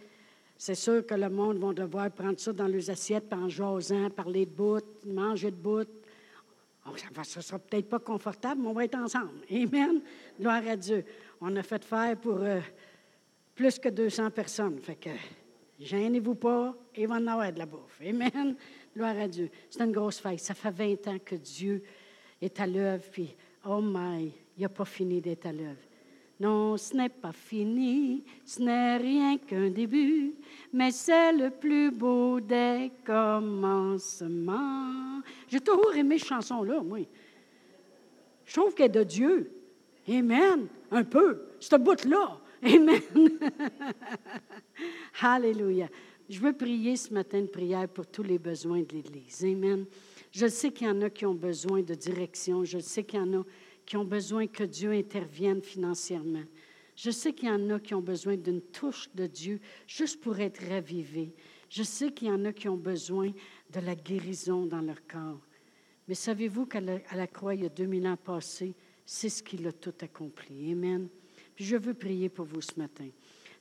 [0.56, 4.46] C'est sûr que le monde va devoir prendre ça dans leurs assiettes, en jasant, parler
[4.46, 5.88] de bout, manger de bout.
[6.86, 9.40] Oh, ça ne sera peut-être pas confortable, mais on va être ensemble.
[9.50, 10.02] Amen.
[10.38, 11.04] Gloire à Dieu.
[11.40, 12.60] On a fait faire pour euh,
[13.54, 14.78] plus que 200 personnes.
[14.80, 15.10] Fait que,
[15.78, 18.00] gênez-vous pas, il va en avoir de la bouffe.
[18.00, 18.56] Amen.
[18.94, 19.50] Gloire à Dieu.
[19.70, 20.40] C'est une grosse fête.
[20.40, 21.82] Ça fait 20 ans que Dieu
[22.40, 23.34] est à l'œuvre, puis,
[23.66, 25.80] oh my, il n'a pas fini d'être à l'œuvre.
[26.40, 30.34] Non, ce n'est pas fini, ce n'est rien qu'un début,
[30.72, 34.42] mais c'est le plus beau des commencements.
[35.48, 37.06] J'ai toujours aimé cette chanson-là, moi.
[38.44, 39.50] Je trouve qu'elle est de Dieu.
[40.08, 40.66] Amen.
[40.90, 41.46] Un peu.
[41.60, 42.40] Ce bout-là.
[42.64, 43.00] Amen.
[45.20, 45.88] Alléluia.
[46.28, 49.44] Je veux prier ce matin de prière pour tous les besoins de l'Église.
[49.44, 49.84] Amen.
[50.32, 52.64] Je sais qu'il y en a qui ont besoin de direction.
[52.64, 53.44] Je sais qu'il y en a
[53.84, 56.44] qui ont besoin que Dieu intervienne financièrement.
[56.96, 60.40] Je sais qu'il y en a qui ont besoin d'une touche de Dieu juste pour
[60.40, 61.34] être ravivés.
[61.68, 63.30] Je sais qu'il y en a qui ont besoin
[63.72, 65.40] de la guérison dans leur corps.
[66.08, 69.72] Mais savez-vous qu'à la, croix, il y a 2000 ans passés, c'est ce qu'il a
[69.72, 70.72] tout accompli.
[70.72, 71.08] Amen.
[71.56, 73.08] Je veux prier pour vous ce matin.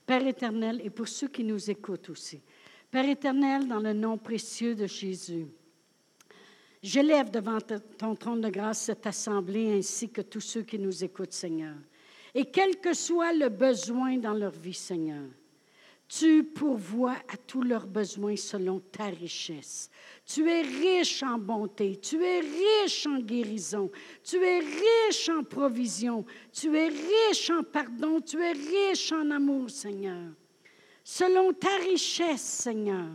[0.06, 2.42] Père éternel, et pour ceux qui nous écoutent aussi.
[2.92, 5.48] Père éternel, dans le nom précieux de Jésus,
[6.84, 7.60] J'élève devant
[7.98, 11.78] ton trône de grâce cette assemblée ainsi que tous ceux qui nous écoutent, Seigneur.
[12.36, 15.24] Et quel que soit le besoin dans leur vie, Seigneur,
[16.20, 19.90] tu pourvois à tous leurs besoins selon ta richesse.
[20.26, 23.90] Tu es riche en bonté, tu es riche en guérison,
[24.24, 29.70] tu es riche en provision, tu es riche en pardon, tu es riche en amour,
[29.70, 30.32] Seigneur.
[31.04, 33.08] Selon ta richesse, Seigneur,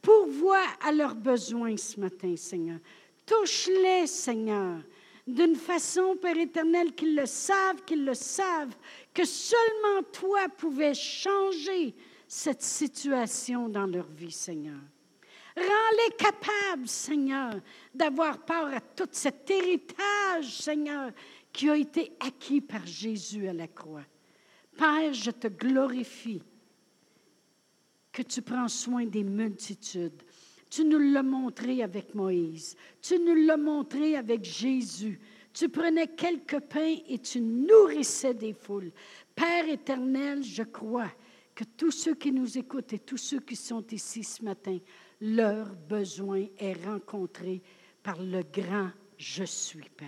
[0.00, 2.78] Pourvois à leurs besoins ce matin, Seigneur.
[3.26, 4.78] Touche-les, Seigneur,
[5.26, 8.76] d'une façon, Père éternel, qu'ils le savent, qu'ils le savent,
[9.12, 11.94] que seulement toi pouvais changer
[12.28, 14.78] cette situation dans leur vie, Seigneur.
[15.56, 17.54] Rends-les capables, Seigneur,
[17.92, 21.10] d'avoir part à tout cet héritage, Seigneur,
[21.52, 24.04] qui a été acquis par Jésus à la croix.
[24.76, 26.42] Père, je te glorifie
[28.12, 30.22] que tu prends soin des multitudes.
[30.70, 32.76] Tu nous l'as montré avec Moïse.
[33.00, 35.18] Tu nous l'as montré avec Jésus.
[35.52, 38.92] Tu prenais quelques pains et tu nourrissais des foules.
[39.34, 41.10] Père éternel, je crois
[41.58, 44.78] que tous ceux qui nous écoutent et tous ceux qui sont ici ce matin,
[45.20, 47.60] leur besoin est rencontré
[48.00, 50.06] par le grand Je suis Père.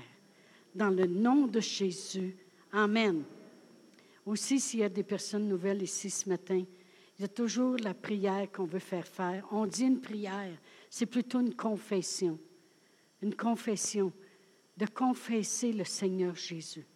[0.77, 2.37] Dans le nom de Jésus,
[2.71, 3.25] Amen.
[4.25, 6.63] Aussi, s'il y a des personnes nouvelles ici ce matin,
[7.19, 9.45] il y a toujours la prière qu'on veut faire faire.
[9.51, 10.57] On dit une prière,
[10.89, 12.39] c'est plutôt une confession.
[13.23, 14.13] Une confession,
[14.77, 16.87] de confesser le Seigneur Jésus.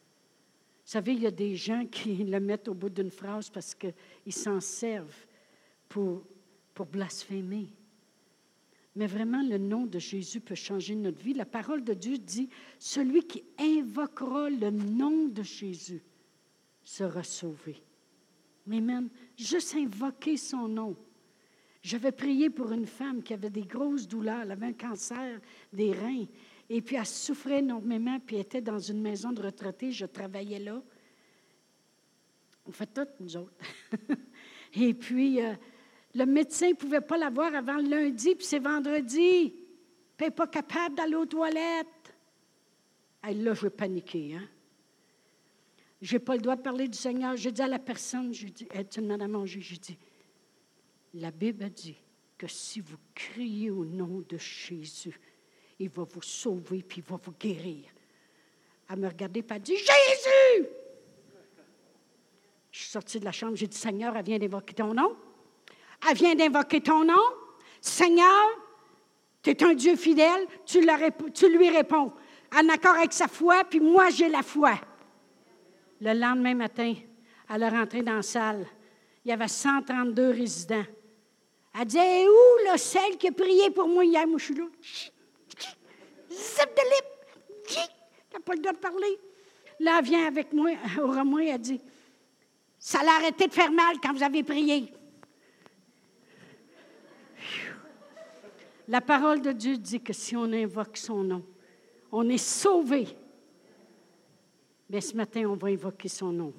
[0.85, 3.75] Vous savez, il y a des gens qui le mettent au bout d'une phrase parce
[3.75, 5.27] qu'ils s'en servent
[5.89, 6.23] pour,
[6.75, 7.69] pour blasphémer.
[8.97, 11.35] Mais vraiment, le nom de Jésus peut changer notre vie.
[11.35, 16.03] La parole de Dieu dit, celui qui invoquera le nom de Jésus
[16.85, 17.83] sera sauvé.
[18.71, 19.09] Amen.
[19.37, 20.97] Juste invoquer son nom.
[21.83, 24.43] J'avais prié pour une femme qui avait des grosses douleurs.
[24.43, 25.41] Elle avait un cancer
[25.73, 26.27] des reins.
[26.71, 29.93] Et puis, elle souffrait énormément, puis elle était dans une maison de retraité.
[29.93, 30.83] Je travaillais là.
[32.67, 33.53] On fait tout, nous autres.
[34.75, 35.55] Et puis, euh,
[36.15, 39.51] le médecin ne pouvait pas la voir avant lundi, puis c'est vendredi.
[39.51, 42.15] Puis elle n'est pas capable d'aller aux toilettes.
[43.23, 44.35] Elle, là, je vais paniquer.
[44.35, 44.49] Hein?
[46.01, 47.37] Je n'ai pas le droit de parler du Seigneur.
[47.37, 49.61] Je dis à la personne, je dis, tu m'as à manger.
[49.61, 49.99] Je dis,
[51.15, 51.97] la Bible dit
[52.37, 55.19] que si vous criez au nom de Jésus,
[55.79, 57.85] il va vous sauver puis il va vous guérir.
[58.89, 60.69] Elle me regardait elle dit Jésus
[62.71, 65.17] Je suis sortie de la chambre, j'ai dit Seigneur, elle vient d'invoquer ton nom.
[66.09, 67.23] Elle vient d'invoquer ton nom.
[67.81, 68.49] Seigneur,
[69.43, 72.13] tu es un Dieu fidèle, tu, lui réponds
[72.55, 74.75] en accord avec sa foi, puis moi j'ai la foi.
[76.01, 76.95] Le lendemain matin,
[77.51, 78.67] elle est rentrée dans la salle.
[79.25, 80.85] Il y avait 132 résidents.
[81.79, 84.27] Elle dit Où, là, celle qui a prié pour moi hier?
[84.27, 84.65] Moi, je suis là.
[86.35, 87.67] Zip de lip.
[87.67, 87.79] Tu
[88.33, 89.19] n'as pas le droit de parler.
[89.81, 90.71] Là, elle vient avec moi,
[91.03, 91.81] au remoi, elle dit
[92.79, 94.93] Ça l'a arrêté de faire mal quand vous avez prié.
[98.87, 101.43] La parole de Dieu dit que si on invoque son nom,
[102.13, 103.09] on est sauvé.
[104.91, 106.53] Mais ce matin, on va invoquer son nom.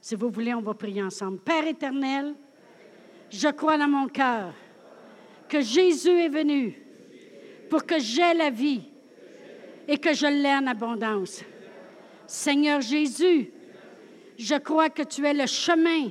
[0.00, 1.38] Si vous voulez, on va prier ensemble.
[1.38, 2.34] Père éternel,
[3.30, 4.52] je crois dans mon cœur
[5.48, 6.78] que Jésus est venu
[7.70, 8.91] pour que j'aie la vie
[9.88, 11.42] et que je l'ai en abondance.
[12.26, 13.50] Seigneur Jésus,
[14.38, 16.10] je crois que tu es le chemin,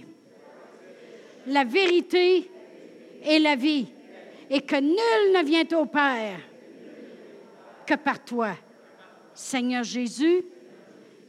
[1.47, 2.49] la vérité
[3.23, 3.87] et la vie,
[4.49, 6.39] et que nul ne vient au Père
[7.85, 8.55] que par toi.
[9.33, 10.43] Seigneur Jésus,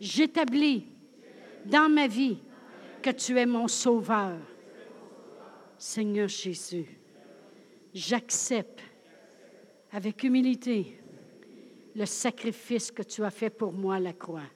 [0.01, 0.87] j'établis
[1.65, 2.39] dans ma vie
[3.01, 4.39] que tu es mon sauveur.
[5.79, 6.87] Seigneur Jésus,
[7.95, 8.81] j'accepte
[9.93, 11.02] avec humilité
[11.95, 14.49] le sacrifice que tu as fait pour moi à la croix.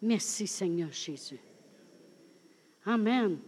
[0.00, 1.40] Merci Seigneur Jésus.
[2.84, 3.38] Amen.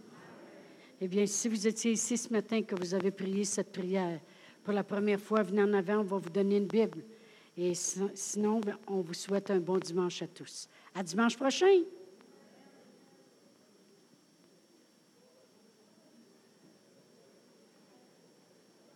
[1.01, 4.21] Eh bien, si vous étiez ici ce matin, que vous avez prié cette prière,
[4.63, 7.03] pour la première fois, venez en avant, on va vous donner une Bible.
[7.57, 10.67] Et sinon, on vous souhaite un bon dimanche à tous.
[10.93, 11.83] À dimanche prochain.